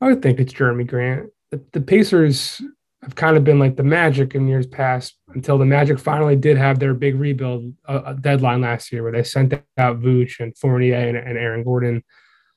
I 0.00 0.08
would 0.08 0.22
think 0.22 0.40
it's 0.40 0.52
Jerami 0.52 0.86
Grant. 0.86 1.30
The, 1.50 1.62
the 1.72 1.80
Pacers 1.80 2.62
have 3.02 3.14
kind 3.14 3.36
of 3.36 3.44
been 3.44 3.58
like 3.58 3.76
the 3.76 3.82
Magic 3.82 4.34
in 4.34 4.46
years 4.46 4.66
past 4.66 5.16
until 5.28 5.58
the 5.58 5.64
Magic 5.64 5.98
finally 5.98 6.36
did 6.36 6.56
have 6.56 6.78
their 6.78 6.94
big 6.94 7.16
rebuild 7.16 7.72
uh, 7.86 8.14
deadline 8.14 8.60
last 8.60 8.92
year 8.92 9.02
where 9.02 9.12
they 9.12 9.22
sent 9.22 9.54
out 9.78 10.00
Vooch 10.00 10.40
and 10.40 10.56
Fournier 10.56 10.94
and, 10.94 11.16
and 11.16 11.38
Aaron 11.38 11.64
Gordon. 11.64 12.02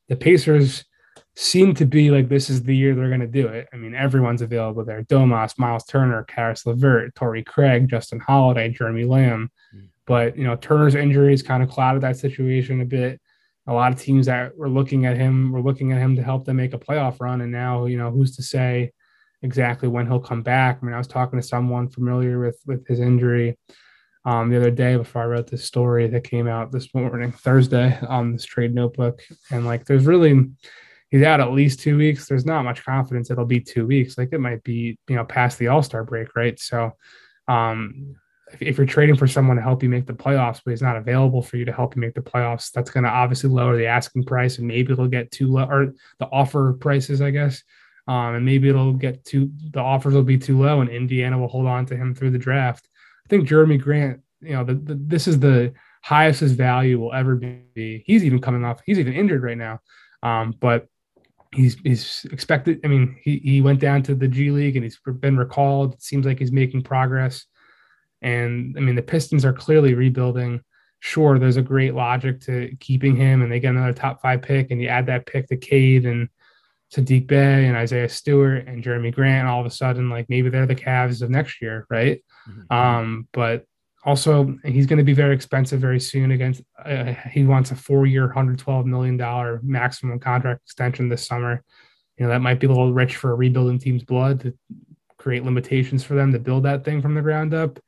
The 0.09 0.15
Pacers 0.15 0.83
seem 1.35 1.73
to 1.75 1.85
be 1.85 2.11
like 2.11 2.29
this 2.29 2.49
is 2.49 2.63
the 2.63 2.75
year 2.75 2.93
they're 2.93 3.07
going 3.07 3.19
to 3.19 3.27
do 3.27 3.47
it. 3.47 3.67
I 3.73 3.77
mean, 3.77 3.95
everyone's 3.95 4.41
available 4.41 4.85
there. 4.85 5.03
Domas, 5.03 5.57
Miles 5.57 5.85
Turner, 5.85 6.23
Caris 6.23 6.65
LeVert, 6.65 7.15
Torrey 7.15 7.43
Craig, 7.43 7.87
Justin 7.89 8.19
Holiday, 8.19 8.69
Jeremy 8.69 9.05
Lamb. 9.05 9.49
Mm. 9.75 9.89
But, 10.05 10.37
you 10.37 10.43
know, 10.43 10.55
Turner's 10.55 10.95
injuries 10.95 11.43
kind 11.43 11.63
of 11.63 11.69
clouded 11.69 12.03
that 12.03 12.17
situation 12.17 12.81
a 12.81 12.85
bit. 12.85 13.21
A 13.67 13.73
lot 13.73 13.93
of 13.93 13.99
teams 13.99 14.25
that 14.25 14.57
were 14.57 14.69
looking 14.69 15.05
at 15.05 15.17
him 15.17 15.51
were 15.51 15.61
looking 15.61 15.91
at 15.91 15.99
him 15.99 16.15
to 16.15 16.23
help 16.23 16.45
them 16.45 16.57
make 16.57 16.73
a 16.73 16.79
playoff 16.79 17.21
run. 17.21 17.41
And 17.41 17.51
now, 17.51 17.85
you 17.85 17.97
know, 17.97 18.11
who's 18.11 18.35
to 18.35 18.43
say– 18.43 18.91
exactly 19.43 19.89
when 19.89 20.07
he'll 20.07 20.19
come 20.19 20.41
back. 20.41 20.79
I 20.81 20.85
mean, 20.85 20.95
I 20.95 20.97
was 20.97 21.07
talking 21.07 21.39
to 21.39 21.45
someone 21.45 21.89
familiar 21.89 22.39
with 22.39 22.59
with 22.65 22.87
his 22.87 22.99
injury 22.99 23.57
um, 24.25 24.49
the 24.49 24.57
other 24.57 24.71
day 24.71 24.95
before 24.95 25.21
I 25.21 25.25
wrote 25.25 25.47
this 25.47 25.65
story 25.65 26.07
that 26.07 26.23
came 26.23 26.47
out 26.47 26.71
this 26.71 26.93
morning, 26.93 27.33
Thursday, 27.33 27.99
on 28.07 28.31
this 28.31 28.45
trade 28.45 28.73
notebook. 28.73 29.21
And 29.51 29.65
like, 29.65 29.85
there's 29.85 30.05
really 30.05 30.49
he's 31.09 31.23
out 31.23 31.41
at 31.41 31.51
least 31.51 31.81
two 31.81 31.97
weeks. 31.97 32.27
There's 32.27 32.45
not 32.45 32.63
much 32.63 32.83
confidence 32.83 33.29
it'll 33.29 33.45
be 33.45 33.59
two 33.59 33.85
weeks. 33.85 34.17
Like 34.17 34.29
it 34.31 34.39
might 34.39 34.63
be, 34.63 34.97
you 35.09 35.15
know, 35.15 35.25
past 35.25 35.59
the 35.59 35.67
All 35.67 35.83
Star 35.83 36.03
break, 36.05 36.35
right? 36.35 36.57
So, 36.57 36.93
um, 37.47 38.15
if, 38.61 38.77
you're 38.77 38.87
trading 38.87 39.15
for 39.15 39.27
someone 39.27 39.57
to 39.57 39.63
help 39.63 39.83
you 39.83 39.89
make 39.89 40.05
the 40.05 40.13
playoffs, 40.13 40.61
but 40.63 40.71
he's 40.71 40.81
not 40.81 40.97
available 40.97 41.41
for 41.41 41.57
you 41.57 41.65
to 41.65 41.73
help 41.73 41.95
you 41.95 42.01
make 42.01 42.13
the 42.13 42.21
playoffs, 42.21 42.71
that's 42.71 42.89
going 42.89 43.03
to 43.03 43.09
obviously 43.09 43.49
lower 43.49 43.77
the 43.77 43.85
asking 43.85 44.25
price, 44.25 44.57
and 44.57 44.67
maybe 44.67 44.93
it'll 44.93 45.07
get 45.07 45.31
too 45.31 45.47
low 45.47 45.63
or 45.63 45.93
the 46.19 46.27
offer 46.31 46.73
prices, 46.73 47.21
I 47.21 47.31
guess. 47.31 47.63
Um, 48.07 48.35
and 48.35 48.45
maybe 48.45 48.67
it'll 48.67 48.93
get 48.93 49.23
too 49.23 49.49
the 49.71 49.79
offers 49.79 50.13
will 50.13 50.23
be 50.23 50.37
too 50.37 50.59
low, 50.59 50.81
and 50.81 50.89
Indiana 50.89 51.37
will 51.37 51.47
hold 51.47 51.67
on 51.67 51.85
to 51.87 51.95
him 51.95 52.13
through 52.13 52.31
the 52.31 52.37
draft. 52.37 52.87
I 53.25 53.29
think 53.29 53.47
Jerami 53.47 53.79
Grant, 53.79 54.19
you 54.41 54.53
know, 54.53 54.63
the, 54.63 54.73
the, 54.73 54.95
this 54.95 55.27
is 55.27 55.39
the 55.39 55.73
highest 56.01 56.41
his 56.41 56.51
value 56.51 56.99
will 56.99 57.13
ever 57.13 57.35
be. 57.35 58.03
He's 58.05 58.25
even 58.25 58.41
coming 58.41 58.65
off, 58.65 58.81
he's 58.85 58.99
even 58.99 59.13
injured 59.13 59.43
right 59.43 59.57
now. 59.57 59.79
Um, 60.21 60.53
but 60.59 60.87
he's 61.53 61.77
he's 61.83 62.25
expected. 62.31 62.81
I 62.83 62.87
mean, 62.87 63.17
he 63.21 63.37
he 63.39 63.61
went 63.61 63.79
down 63.79 64.03
to 64.03 64.15
the 64.15 64.27
G 64.27 64.51
League 64.51 64.75
and 64.75 64.83
he's 64.83 64.99
been 65.05 65.37
recalled. 65.37 65.93
It 65.93 66.01
seems 66.01 66.25
like 66.25 66.39
he's 66.39 66.51
making 66.51 66.83
progress. 66.83 67.45
And 68.23 68.75
I 68.77 68.81
mean, 68.81 68.95
the 68.95 69.01
Pistons 69.01 69.45
are 69.45 69.53
clearly 69.53 69.93
rebuilding. 69.93 70.61
Sure, 70.99 71.37
there's 71.37 71.57
a 71.57 71.61
great 71.61 71.93
logic 71.93 72.39
to 72.41 72.75
keeping 72.79 73.15
him, 73.15 73.41
and 73.41 73.51
they 73.51 73.59
get 73.59 73.71
another 73.71 73.93
top 73.93 74.21
five 74.21 74.41
pick, 74.41 74.71
and 74.71 74.81
you 74.81 74.87
add 74.87 75.07
that 75.07 75.25
pick 75.25 75.47
to 75.47 75.57
Cade 75.57 76.05
and 76.05 76.29
Saddiq 76.93 77.27
Bey 77.27 77.65
and 77.65 77.75
Isaiah 77.75 78.07
Stewart 78.07 78.67
and 78.67 78.83
Jerami 78.83 79.13
Grant, 79.13 79.47
all 79.47 79.59
of 79.59 79.65
a 79.65 79.69
sudden, 79.71 80.09
like 80.09 80.29
maybe 80.29 80.49
they're 80.49 80.65
the 80.65 80.75
Cavs 80.75 81.21
of 81.21 81.29
next 81.29 81.61
year, 81.61 81.85
right? 81.89 82.23
Mm-hmm. 82.47 82.73
Um, 82.73 83.27
but 83.33 83.65
also, 84.05 84.57
he's 84.63 84.85
going 84.85 84.97
to 84.97 85.03
be 85.03 85.13
very 85.13 85.33
expensive 85.33 85.79
very 85.79 85.99
soon. 85.99 86.31
Against 86.31 86.61
uh, 86.83 87.13
he 87.31 87.43
wants 87.43 87.71
a 87.71 87.75
four-year, 87.75 88.29
hundred 88.29 88.59
twelve 88.59 88.85
million 88.85 89.17
dollar 89.17 89.59
maximum 89.63 90.19
contract 90.19 90.61
extension 90.65 91.09
this 91.09 91.25
summer. 91.25 91.63
You 92.17 92.25
know 92.25 92.31
that 92.31 92.41
might 92.41 92.59
be 92.59 92.67
a 92.67 92.69
little 92.69 92.93
rich 92.93 93.15
for 93.15 93.31
a 93.31 93.35
rebuilding 93.35 93.79
team's 93.79 94.03
blood 94.03 94.41
to 94.41 94.53
create 95.17 95.43
limitations 95.43 96.03
for 96.03 96.15
them 96.15 96.31
to 96.33 96.39
build 96.39 96.63
that 96.63 96.83
thing 96.83 97.01
from 97.01 97.15
the 97.15 97.21
ground 97.21 97.53
up. 97.53 97.79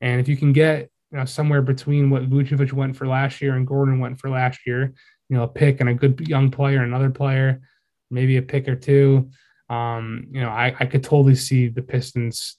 And 0.00 0.20
if 0.20 0.28
you 0.28 0.36
can 0.36 0.52
get 0.52 0.90
you 1.10 1.18
know 1.18 1.24
somewhere 1.24 1.62
between 1.62 2.10
what 2.10 2.28
Vucevic 2.28 2.72
went 2.72 2.96
for 2.96 3.06
last 3.06 3.40
year 3.40 3.56
and 3.56 3.66
Gordon 3.66 3.98
went 3.98 4.20
for 4.20 4.30
last 4.30 4.60
year, 4.66 4.92
you 5.28 5.36
know, 5.36 5.44
a 5.44 5.48
pick 5.48 5.80
and 5.80 5.88
a 5.88 5.94
good 5.94 6.20
young 6.28 6.50
player, 6.50 6.82
another 6.82 7.10
player 7.10 7.60
maybe 8.10 8.36
a 8.36 8.42
pick 8.42 8.68
or 8.68 8.76
two. 8.76 9.30
Um, 9.68 10.28
you 10.30 10.40
know, 10.40 10.48
I, 10.48 10.74
I 10.78 10.86
could 10.86 11.04
totally 11.04 11.34
see 11.34 11.68
the 11.68 11.82
Pistons 11.82 12.56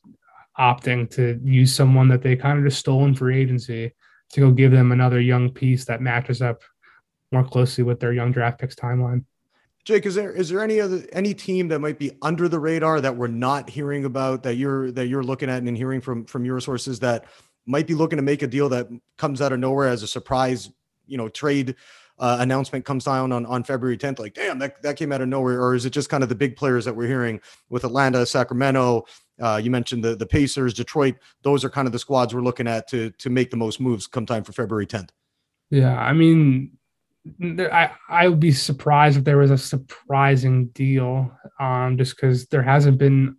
opting 0.60 1.10
to 1.12 1.39
use 1.43 1.73
someone 1.73 2.08
that 2.10 2.21
they 2.21 2.36
kind 2.36 2.60
of 2.60 2.65
just 2.65 2.80
stole 2.80 3.06
in 3.06 3.15
free 3.15 3.39
agency 3.39 3.93
to 4.32 4.39
go 4.41 4.52
give 4.52 4.71
them 4.71 4.91
another 4.91 5.19
young 5.19 5.49
piece 5.49 5.86
that 5.86 6.02
matches 6.02 6.41
up 6.41 6.62
more 7.32 7.43
closely 7.43 7.84
with 7.84 7.99
their 7.99 8.13
young 8.13 8.32
draft 8.32 8.60
picks 8.60 8.75
timeline. 8.75 9.23
Jake, 9.86 10.06
is 10.06 10.15
there 10.15 10.32
is 10.32 10.50
there 10.50 10.63
any 10.63 10.80
other 10.80 11.06
any 11.13 11.34
team 11.34 11.68
that 11.70 11.80
might 11.80 11.98
be 11.98 12.12
under 12.22 12.48
the 12.48 12.60
radar 12.60 13.02
that 13.02 13.15
we're 13.15 13.28
not 13.28 13.70
hearing 13.70 14.06
about 14.06 14.44
that 14.44 14.56
you're 14.56 14.92
that 14.92 15.08
you're 15.08 15.24
looking 15.24 15.50
at 15.50 15.63
and 15.63 15.78
hearing 15.78 16.02
from 16.02 16.26
from 16.26 16.46
your 16.46 16.60
sources 16.60 17.00
that 17.00 17.26
might 17.65 17.88
be 17.88 17.96
looking 17.96 18.18
to 18.18 18.24
make 18.24 18.42
a 18.42 18.48
deal 18.48 18.70
that 18.70 18.88
comes 19.18 19.42
out 19.42 19.52
of 19.52 19.60
nowhere 19.60 19.88
as 19.88 20.04
a 20.04 20.08
surprise 20.08 20.70
you 21.08 21.18
know 21.18 21.30
trade 21.30 21.76
uh, 22.20 22.38
announcement 22.39 22.86
comes 22.86 23.06
down 23.06 23.32
on, 23.32 23.46
on 23.46 23.63
February 23.63 23.98
10th, 23.98 24.20
like, 24.20 24.34
damn, 24.34 24.60
that, 24.60 24.82
that 24.82 24.98
came 24.98 25.12
out 25.12 25.22
of 25.22 25.30
nowhere? 25.30 25.62
Or 25.62 25.74
is 25.74 25.86
it 25.86 25.92
just 25.92 26.10
kind 26.10 26.22
of 26.22 26.30
the 26.30 26.36
big 26.36 26.56
players 26.56 26.86
that 26.86 26.96
we're 26.96 27.08
hearing 27.08 27.39
with 27.70 27.86
Atlanta, 27.86 28.26
Sacramento? 28.26 29.06
Uh, 29.42 29.60
you 29.63 29.72
mentioned 29.72 30.04
the, 30.04 30.15
the 30.15 30.26
Pacers, 30.26 30.74
Detroit. 30.74 31.15
Those 31.44 31.63
are 31.63 31.70
kind 31.70 31.88
of 31.88 31.94
the 31.94 32.00
squads 32.00 32.36
we're 32.36 32.42
looking 32.42 32.68
at 32.68 32.89
to, 32.89 33.12
to 33.12 33.30
make 33.30 33.52
the 33.52 33.58
most 33.58 33.80
moves 33.80 34.06
come 34.06 34.26
time 34.26 34.44
for 34.44 34.52
February 34.52 34.86
10th. 34.86 35.10
Yeah. 35.72 35.98
I 35.98 36.12
mean, 36.12 36.78
I, 37.42 37.92
I 38.08 38.28
would 38.28 38.40
be 38.40 38.52
surprised 38.52 39.18
if 39.18 39.24
there 39.24 39.38
was 39.38 39.52
a 39.52 39.58
surprising 39.58 40.68
deal 40.68 41.32
um, 41.60 41.98
just 41.98 42.16
because 42.16 42.48
there 42.48 42.64
hasn't 42.64 42.98
been 42.98 43.36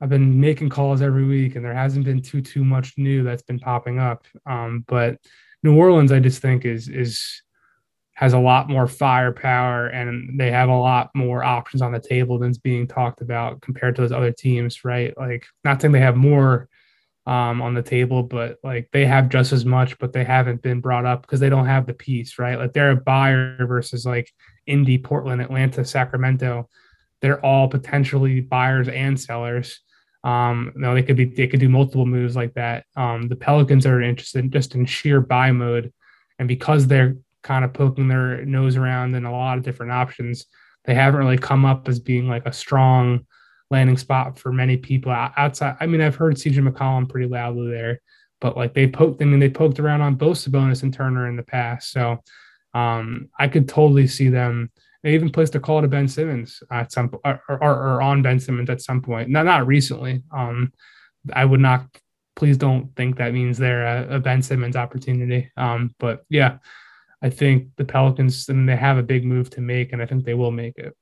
I've 0.00 0.08
been 0.08 0.40
making 0.40 0.70
calls 0.70 1.02
every 1.02 1.24
week 1.24 1.56
and 1.56 1.64
there 1.64 1.74
hasn't 1.74 2.06
been 2.06 2.22
too 2.22 2.40
too 2.40 2.64
much 2.64 2.94
new 2.96 3.22
that's 3.22 3.42
been 3.42 3.58
popping 3.58 3.98
up. 3.98 4.26
Um, 4.46 4.84
but 4.88 5.18
New 5.62 5.76
Orleans, 5.76 6.12
I 6.12 6.20
just 6.20 6.40
think 6.40 6.64
is 6.64 6.88
is 6.88 7.42
has 8.14 8.32
a 8.34 8.38
lot 8.38 8.68
more 8.68 8.86
firepower 8.86 9.86
and 9.86 10.38
they 10.38 10.50
have 10.50 10.68
a 10.68 10.76
lot 10.76 11.10
more 11.14 11.42
options 11.42 11.80
on 11.80 11.92
the 11.92 12.00
table 12.00 12.38
than's 12.38 12.58
being 12.58 12.86
talked 12.86 13.22
about 13.22 13.62
compared 13.62 13.96
to 13.96 14.02
those 14.02 14.12
other 14.12 14.30
teams, 14.30 14.84
right? 14.84 15.16
Like, 15.16 15.46
not 15.64 15.80
saying 15.80 15.92
they 15.92 16.00
have 16.00 16.16
more 16.16 16.68
um, 17.26 17.60
on 17.60 17.74
the 17.74 17.82
table, 17.82 18.22
but 18.22 18.58
like 18.62 18.88
they 18.92 19.04
have 19.06 19.28
just 19.28 19.52
as 19.52 19.64
much, 19.64 19.98
but 19.98 20.12
they 20.12 20.24
haven't 20.24 20.62
been 20.62 20.80
brought 20.80 21.04
up 21.04 21.22
because 21.22 21.40
they 21.40 21.48
don't 21.48 21.66
have 21.66 21.86
the 21.86 21.94
piece, 21.94 22.38
right? 22.38 22.58
Like 22.58 22.72
they're 22.72 22.90
a 22.90 22.96
buyer 22.96 23.66
versus 23.66 24.06
like 24.06 24.30
Indy, 24.66 24.98
Portland, 24.98 25.42
Atlanta, 25.42 25.84
Sacramento. 25.84 26.68
They're 27.20 27.44
all 27.44 27.68
potentially 27.68 28.40
buyers 28.40 28.88
and 28.88 29.20
sellers. 29.20 29.80
Um, 30.24 30.72
you 30.74 30.80
know, 30.80 30.94
they 30.94 31.02
could 31.02 31.16
be 31.16 31.26
they 31.26 31.46
could 31.46 31.60
do 31.60 31.68
multiple 31.68 32.06
moves 32.06 32.36
like 32.36 32.54
that. 32.54 32.84
Um, 32.96 33.28
the 33.28 33.36
Pelicans 33.36 33.86
are 33.86 34.00
interested 34.00 34.50
just 34.52 34.74
in 34.74 34.86
sheer 34.86 35.20
buy 35.20 35.52
mode, 35.52 35.92
and 36.38 36.48
because 36.48 36.86
they're 36.86 37.16
kind 37.42 37.64
of 37.64 37.72
poking 37.72 38.08
their 38.08 38.44
nose 38.44 38.76
around 38.76 39.14
in 39.14 39.24
a 39.24 39.32
lot 39.32 39.58
of 39.58 39.64
different 39.64 39.92
options. 39.92 40.46
They 40.84 40.94
haven't 40.94 41.20
really 41.20 41.38
come 41.38 41.64
up 41.64 41.88
as 41.88 42.00
being 42.00 42.28
like 42.28 42.46
a 42.46 42.52
strong 42.52 43.26
landing 43.70 43.96
spot 43.96 44.38
for 44.38 44.52
many 44.52 44.76
people 44.76 45.12
outside. 45.12 45.76
I 45.80 45.86
mean, 45.86 46.00
I've 46.00 46.16
heard 46.16 46.36
CJ 46.36 46.68
McCollum 46.68 47.08
pretty 47.08 47.28
loudly 47.28 47.70
there, 47.70 48.00
but 48.40 48.56
like 48.56 48.74
they 48.74 48.86
poked, 48.86 49.22
I 49.22 49.24
mean, 49.24 49.40
they 49.40 49.48
poked 49.48 49.78
around 49.78 50.00
on 50.00 50.16
both 50.16 50.38
Sabonis 50.38 50.82
and 50.82 50.92
Turner 50.92 51.28
in 51.28 51.36
the 51.36 51.42
past. 51.42 51.92
So 51.92 52.22
um, 52.74 53.28
I 53.38 53.48
could 53.48 53.68
totally 53.68 54.06
see 54.06 54.28
them. 54.28 54.70
They 55.02 55.14
even 55.14 55.30
placed 55.30 55.54
a 55.54 55.60
call 55.60 55.80
to 55.80 55.88
Ben 55.88 56.08
Simmons 56.08 56.62
at 56.70 56.92
some 56.92 57.10
or, 57.24 57.40
or, 57.48 57.58
or 57.60 58.02
on 58.02 58.22
Ben 58.22 58.38
Simmons 58.38 58.68
at 58.68 58.82
some 58.82 59.00
point. 59.00 59.30
Not 59.30 59.46
not 59.46 59.66
recently. 59.66 60.22
Um, 60.30 60.72
I 61.32 61.44
would 61.44 61.60
not. 61.60 61.86
Please 62.36 62.56
don't 62.56 62.94
think 62.96 63.16
that 63.16 63.32
means 63.32 63.58
they're 63.58 63.84
a, 63.84 64.16
a 64.16 64.20
Ben 64.20 64.42
Simmons 64.42 64.76
opportunity. 64.76 65.50
Um, 65.56 65.94
but 65.98 66.24
yeah, 66.28 66.58
I 67.22 67.30
think 67.30 67.68
the 67.76 67.84
Pelicans 67.84 68.48
and 68.48 68.68
they 68.68 68.76
have 68.76 68.98
a 68.98 69.02
big 69.02 69.24
move 69.24 69.50
to 69.50 69.60
make, 69.60 69.92
and 69.92 70.02
I 70.02 70.06
think 70.06 70.24
they 70.24 70.34
will 70.34 70.50
make 70.50 70.78
it. 70.78 70.94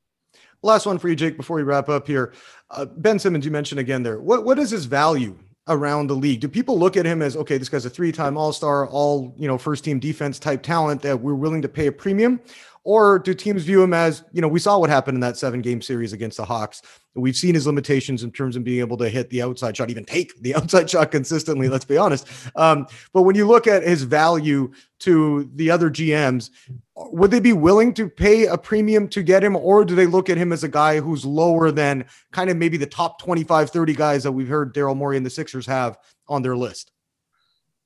Last 0.62 0.86
one 0.86 0.98
for 0.98 1.08
you, 1.08 1.14
Jake, 1.14 1.36
before 1.36 1.56
we 1.56 1.62
wrap 1.62 1.88
up 1.88 2.06
here. 2.06 2.32
Uh, 2.70 2.84
ben 2.84 3.18
Simmons, 3.18 3.44
you 3.44 3.50
mentioned 3.50 3.80
again 3.80 4.02
there. 4.02 4.20
What 4.20 4.44
what 4.44 4.58
is 4.58 4.70
his 4.70 4.86
value 4.86 5.36
around 5.68 6.08
the 6.08 6.16
league? 6.16 6.40
Do 6.40 6.48
people 6.48 6.78
look 6.78 6.96
at 6.96 7.04
him 7.04 7.22
as 7.22 7.36
okay, 7.36 7.58
this 7.58 7.68
guy's 7.68 7.84
a 7.84 7.90
three-time 7.90 8.36
All-Star, 8.36 8.88
all 8.88 9.34
you 9.38 9.46
know, 9.46 9.58
first-team 9.58 10.00
defense 10.00 10.38
type 10.38 10.62
talent 10.62 11.02
that 11.02 11.20
we're 11.20 11.34
willing 11.34 11.62
to 11.62 11.68
pay 11.68 11.86
a 11.86 11.92
premium, 11.92 12.40
or 12.88 13.18
do 13.18 13.34
teams 13.34 13.64
view 13.64 13.82
him 13.82 13.92
as 13.92 14.24
you 14.32 14.40
know 14.40 14.48
we 14.48 14.58
saw 14.58 14.78
what 14.78 14.88
happened 14.88 15.14
in 15.14 15.20
that 15.20 15.36
seven-game 15.36 15.82
series 15.82 16.14
against 16.14 16.38
the 16.38 16.44
Hawks? 16.46 16.80
We've 17.14 17.36
seen 17.36 17.54
his 17.54 17.66
limitations 17.66 18.22
in 18.22 18.32
terms 18.32 18.56
of 18.56 18.64
being 18.64 18.80
able 18.80 18.96
to 18.96 19.10
hit 19.10 19.28
the 19.28 19.42
outside 19.42 19.76
shot, 19.76 19.90
even 19.90 20.06
take 20.06 20.40
the 20.40 20.54
outside 20.56 20.88
shot 20.88 21.10
consistently. 21.10 21.68
Let's 21.68 21.84
be 21.84 21.98
honest. 21.98 22.26
Um, 22.56 22.86
but 23.12 23.22
when 23.22 23.36
you 23.36 23.46
look 23.46 23.66
at 23.66 23.82
his 23.82 24.04
value 24.04 24.72
to 25.00 25.50
the 25.56 25.70
other 25.70 25.90
GMs, 25.90 26.48
would 26.96 27.30
they 27.30 27.40
be 27.40 27.52
willing 27.52 27.92
to 27.92 28.08
pay 28.08 28.46
a 28.46 28.56
premium 28.56 29.06
to 29.08 29.22
get 29.22 29.44
him, 29.44 29.54
or 29.54 29.84
do 29.84 29.94
they 29.94 30.06
look 30.06 30.30
at 30.30 30.38
him 30.38 30.50
as 30.50 30.64
a 30.64 30.68
guy 30.68 30.98
who's 30.98 31.26
lower 31.26 31.70
than 31.70 32.06
kind 32.32 32.48
of 32.48 32.56
maybe 32.56 32.78
the 32.78 32.86
top 32.86 33.20
25, 33.20 33.68
30 33.68 33.92
guys 33.92 34.22
that 34.22 34.32
we've 34.32 34.48
heard 34.48 34.72
Daryl 34.72 34.96
Morey 34.96 35.18
and 35.18 35.26
the 35.26 35.30
Sixers 35.30 35.66
have 35.66 35.98
on 36.26 36.40
their 36.40 36.56
list? 36.56 36.90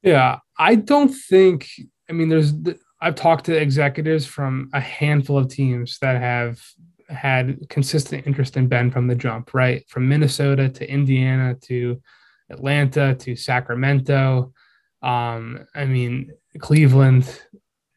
Yeah, 0.00 0.38
I 0.56 0.76
don't 0.76 1.08
think. 1.08 1.68
I 2.08 2.12
mean, 2.12 2.28
there's. 2.28 2.52
I've 3.02 3.16
talked 3.16 3.46
to 3.46 3.60
executives 3.60 4.24
from 4.26 4.70
a 4.72 4.80
handful 4.80 5.36
of 5.36 5.48
teams 5.48 5.98
that 5.98 6.20
have 6.20 6.62
had 7.08 7.68
consistent 7.68 8.28
interest 8.28 8.56
in 8.56 8.68
Ben 8.68 8.92
from 8.92 9.08
the 9.08 9.16
jump, 9.16 9.54
right? 9.54 9.84
From 9.88 10.08
Minnesota 10.08 10.68
to 10.68 10.88
Indiana 10.88 11.56
to 11.62 12.00
Atlanta 12.48 13.16
to 13.16 13.34
Sacramento. 13.34 14.52
Um, 15.02 15.66
I 15.74 15.84
mean, 15.84 16.30
Cleveland, 16.60 17.42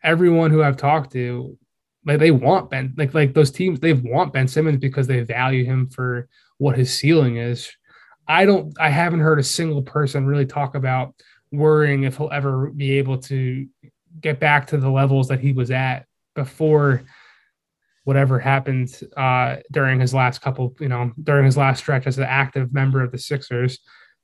everyone 0.03 0.49
who 0.49 0.63
I've 0.63 0.75
talked 0.75 1.11
to, 1.13 1.55
like 2.03 2.17
they 2.17 2.31
want 2.31 2.71
Ben, 2.71 2.95
like 2.97 3.13
like 3.13 3.35
those 3.35 3.51
teams, 3.51 3.79
they 3.79 3.93
want 3.93 4.33
Ben 4.33 4.47
Simmons 4.47 4.79
because 4.79 5.05
they 5.05 5.21
value 5.21 5.65
him 5.65 5.87
for 5.87 6.27
what 6.57 6.77
his 6.77 6.91
ceiling 6.91 7.37
is. 7.37 7.71
I 8.27 8.45
don't 8.45 8.75
I 8.79 8.89
haven't 8.89 9.19
heard 9.19 9.37
a 9.37 9.43
single 9.43 9.83
person 9.83 10.25
really 10.25 10.47
talk 10.47 10.73
about 10.73 11.13
worrying 11.51 12.05
if 12.05 12.17
he'll 12.17 12.31
ever 12.31 12.71
be 12.71 12.97
able 12.97 13.19
to 13.19 13.67
get 14.19 14.39
back 14.39 14.67
to 14.67 14.77
the 14.77 14.89
levels 14.89 15.27
that 15.27 15.39
he 15.39 15.53
was 15.53 15.71
at 15.71 16.05
before 16.35 17.03
whatever 18.05 18.39
happened 18.39 19.01
uh, 19.17 19.57
during 19.71 19.99
his 19.99 20.13
last 20.13 20.41
couple, 20.41 20.75
you 20.79 20.87
know, 20.87 21.11
during 21.23 21.45
his 21.45 21.57
last 21.57 21.79
stretch 21.79 22.07
as 22.07 22.17
an 22.17 22.23
active 22.25 22.73
member 22.73 23.01
of 23.01 23.11
the 23.11 23.17
Sixers. 23.17 23.79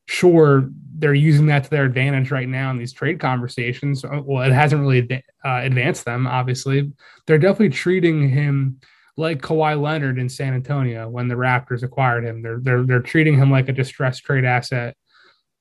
Sure, 0.07 0.69
they're 0.97 1.13
using 1.13 1.47
that 1.47 1.63
to 1.63 1.69
their 1.69 1.85
advantage 1.85 2.31
right 2.31 2.47
now 2.47 2.69
in 2.69 2.77
these 2.77 2.93
trade 2.93 3.19
conversations. 3.19 4.03
Uh, 4.03 4.21
well, 4.23 4.43
it 4.43 4.53
hasn't 4.53 4.81
really 4.81 5.23
uh, 5.45 5.61
advanced 5.63 6.05
them, 6.05 6.27
obviously. 6.27 6.91
They're 7.25 7.37
definitely 7.37 7.69
treating 7.69 8.29
him 8.29 8.79
like 9.17 9.41
Kawhi 9.41 9.79
Leonard 9.79 10.19
in 10.19 10.29
San 10.29 10.53
Antonio 10.53 11.09
when 11.09 11.27
the 11.27 11.35
Raptors 11.35 11.83
acquired 11.83 12.23
him. 12.23 12.41
They're 12.41 12.59
they're 12.61 12.83
they're 12.83 13.01
treating 13.01 13.37
him 13.37 13.51
like 13.51 13.69
a 13.69 13.73
distressed 13.73 14.23
trade 14.23 14.45
asset. 14.45 14.95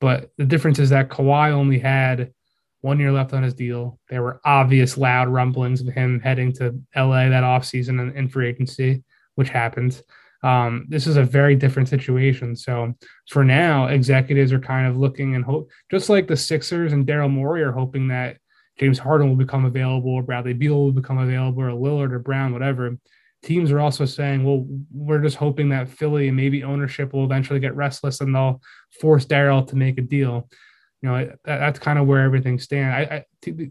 But 0.00 0.30
the 0.38 0.46
difference 0.46 0.78
is 0.78 0.90
that 0.90 1.10
Kawhi 1.10 1.50
only 1.50 1.78
had 1.78 2.32
one 2.80 2.98
year 2.98 3.12
left 3.12 3.32
on 3.32 3.42
his 3.42 3.54
deal. 3.54 3.98
There 4.08 4.22
were 4.22 4.40
obvious 4.44 4.96
loud 4.96 5.28
rumblings 5.28 5.80
of 5.80 5.88
him 5.88 6.20
heading 6.20 6.52
to 6.54 6.80
LA 6.96 7.28
that 7.28 7.44
offseason 7.44 8.00
in, 8.00 8.16
in 8.16 8.28
free 8.28 8.48
agency, 8.48 9.04
which 9.34 9.50
happened. 9.50 10.00
Um, 10.42 10.86
this 10.88 11.06
is 11.06 11.16
a 11.16 11.24
very 11.24 11.54
different 11.54 11.88
situation. 11.88 12.56
So 12.56 12.94
for 13.28 13.44
now, 13.44 13.88
executives 13.88 14.52
are 14.52 14.60
kind 14.60 14.86
of 14.86 14.96
looking 14.96 15.34
and 15.34 15.44
hope, 15.44 15.70
just 15.90 16.08
like 16.08 16.26
the 16.26 16.36
Sixers 16.36 16.92
and 16.92 17.06
Daryl 17.06 17.30
Morey 17.30 17.62
are 17.62 17.72
hoping 17.72 18.08
that 18.08 18.38
James 18.78 18.98
Harden 18.98 19.28
will 19.28 19.36
become 19.36 19.66
available, 19.66 20.12
or 20.12 20.22
Bradley 20.22 20.54
Beal 20.54 20.76
will 20.76 20.92
become 20.92 21.18
available, 21.18 21.62
or 21.62 21.70
Lillard 21.70 22.12
or 22.12 22.18
Brown, 22.18 22.54
whatever. 22.54 22.96
Teams 23.42 23.70
are 23.70 23.80
also 23.80 24.06
saying, 24.06 24.42
well, 24.42 24.66
we're 24.90 25.18
just 25.18 25.36
hoping 25.36 25.68
that 25.70 25.88
Philly 25.88 26.28
and 26.28 26.36
maybe 26.36 26.64
ownership 26.64 27.12
will 27.12 27.24
eventually 27.24 27.60
get 27.60 27.74
restless 27.74 28.20
and 28.22 28.34
they'll 28.34 28.62
force 29.00 29.26
Daryl 29.26 29.66
to 29.68 29.76
make 29.76 29.98
a 29.98 30.02
deal 30.02 30.48
you 31.02 31.08
know 31.08 31.24
that, 31.24 31.38
that's 31.44 31.78
kind 31.78 31.98
of 31.98 32.06
where 32.06 32.22
everything 32.22 32.58
stands. 32.58 33.10
I, 33.10 33.24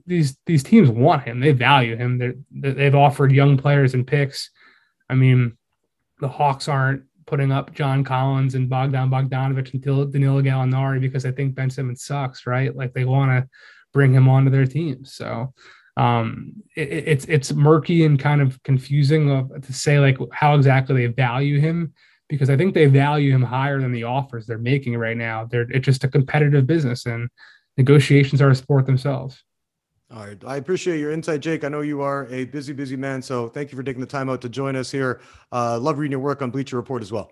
these 0.05 0.37
these 0.45 0.63
teams 0.63 0.89
want 0.89 1.23
him. 1.23 1.39
They 1.39 1.51
value 1.51 1.95
him. 1.95 2.17
They're, 2.17 2.73
they've 2.73 2.95
offered 2.95 3.31
young 3.31 3.57
players 3.57 3.93
and 3.93 4.05
picks. 4.05 4.49
I 5.09 5.15
mean, 5.15 5.57
the 6.19 6.27
Hawks 6.27 6.67
aren't 6.67 7.03
putting 7.25 7.51
up 7.51 7.73
John 7.73 8.03
Collins 8.03 8.55
and 8.55 8.69
Bogdan 8.69 9.09
Bogdanovich 9.09 9.73
until 9.73 10.05
Danilo 10.05 10.41
Gallinari 10.41 10.99
because 10.99 11.25
I 11.25 11.31
think 11.31 11.53
Ben 11.53 11.69
Simmons 11.69 12.03
sucks, 12.03 12.47
right? 12.47 12.75
Like 12.75 12.93
they 12.93 13.05
want 13.05 13.31
to 13.31 13.49
bring 13.93 14.13
him 14.13 14.27
onto 14.27 14.49
their 14.49 14.65
team. 14.65 15.05
So 15.05 15.53
um, 15.97 16.53
it, 16.75 16.89
it's 16.89 17.25
it's 17.25 17.53
murky 17.53 18.05
and 18.05 18.19
kind 18.19 18.41
of 18.41 18.61
confusing 18.63 19.29
of, 19.29 19.61
to 19.61 19.73
say 19.73 19.99
like 19.99 20.17
how 20.31 20.55
exactly 20.55 21.05
they 21.05 21.13
value 21.13 21.59
him 21.59 21.93
because 22.29 22.49
I 22.49 22.55
think 22.55 22.73
they 22.73 22.85
value 22.85 23.33
him 23.33 23.41
higher 23.41 23.81
than 23.81 23.91
the 23.91 24.03
offers 24.03 24.45
they're 24.45 24.57
making 24.57 24.95
right 24.97 25.17
now. 25.17 25.45
They're 25.45 25.69
it's 25.69 25.85
just 25.85 26.03
a 26.03 26.07
competitive 26.07 26.65
business 26.65 27.05
and 27.05 27.27
negotiations 27.77 28.41
are 28.41 28.49
a 28.49 28.55
sport 28.55 28.85
themselves. 28.85 29.43
All 30.11 30.25
right. 30.25 30.37
I 30.45 30.57
appreciate 30.57 30.99
your 30.99 31.11
insight, 31.11 31.41
Jake. 31.41 31.63
I 31.63 31.69
know 31.69 31.81
you 31.81 32.01
are 32.01 32.27
a 32.31 32.45
busy, 32.45 32.73
busy 32.73 32.95
man. 32.95 33.21
So 33.21 33.47
thank 33.47 33.71
you 33.71 33.77
for 33.77 33.83
taking 33.83 34.01
the 34.01 34.07
time 34.07 34.29
out 34.29 34.41
to 34.41 34.49
join 34.49 34.75
us 34.75 34.89
here. 34.89 35.21
Uh, 35.51 35.77
love 35.79 35.99
reading 35.99 36.13
your 36.13 36.19
work 36.19 36.41
on 36.41 36.49
Bleacher 36.49 36.77
Report 36.77 37.03
as 37.03 37.11
well. 37.11 37.31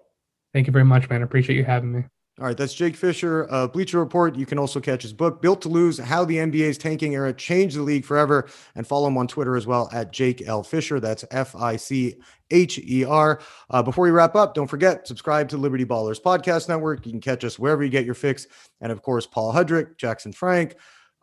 Thank 0.53 0.67
you 0.67 0.73
very 0.73 0.85
much, 0.85 1.09
man. 1.09 1.21
I 1.21 1.25
appreciate 1.25 1.55
you 1.55 1.63
having 1.63 1.91
me. 1.91 2.03
All 2.39 2.45
right, 2.45 2.55
that's 2.55 2.75
Jake 2.75 2.95
Fischer, 2.95 3.47
Bleacher 3.73 3.97
Report. 3.97 4.35
You 4.35 4.45
can 4.45 4.59
also 4.59 4.79
catch 4.79 5.01
his 5.01 5.11
book, 5.11 5.41
Built 5.41 5.59
to 5.63 5.69
Lose 5.69 5.97
How 5.97 6.23
the 6.23 6.35
NBA's 6.35 6.77
Tanking 6.77 7.15
Era 7.15 7.33
Changed 7.33 7.75
the 7.75 7.81
League 7.81 8.05
Forever, 8.05 8.47
and 8.75 8.85
follow 8.85 9.07
him 9.07 9.17
on 9.17 9.27
Twitter 9.27 9.55
as 9.55 9.65
well 9.65 9.89
at 9.91 10.13
Jake 10.13 10.47
L. 10.47 10.61
Fischer. 10.61 10.99
That's 10.99 11.25
F 11.31 11.55
I 11.55 11.77
C 11.77 12.13
H 12.51 12.77
E 12.77 13.03
R. 13.03 13.41
Uh, 13.71 13.81
before 13.81 14.03
we 14.03 14.11
wrap 14.11 14.35
up, 14.35 14.53
don't 14.53 14.67
forget, 14.67 15.07
subscribe 15.07 15.49
to 15.49 15.57
Liberty 15.57 15.83
Ballers 15.83 16.21
Podcast 16.21 16.69
Network. 16.69 17.07
You 17.07 17.11
can 17.11 17.21
catch 17.21 17.43
us 17.43 17.57
wherever 17.57 17.83
you 17.83 17.89
get 17.89 18.05
your 18.05 18.13
fix. 18.13 18.45
And 18.81 18.91
of 18.91 19.01
course, 19.01 19.25
Paul 19.25 19.51
Hudrick, 19.51 19.97
Jackson 19.97 20.31
Frank, 20.31 20.75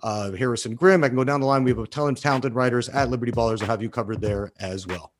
uh, 0.02 0.32
Harrison 0.32 0.74
Grimm. 0.74 1.04
I 1.04 1.08
can 1.08 1.16
go 1.16 1.22
down 1.22 1.40
the 1.40 1.46
line. 1.46 1.62
We 1.62 1.70
have 1.70 1.78
a 1.78 1.86
ton 1.86 2.10
of 2.10 2.20
talented 2.20 2.56
writers 2.56 2.88
at 2.88 3.08
Liberty 3.08 3.30
Ballers. 3.30 3.62
I'll 3.62 3.68
have 3.68 3.82
you 3.82 3.90
covered 3.90 4.20
there 4.20 4.52
as 4.58 4.84
well. 4.84 5.12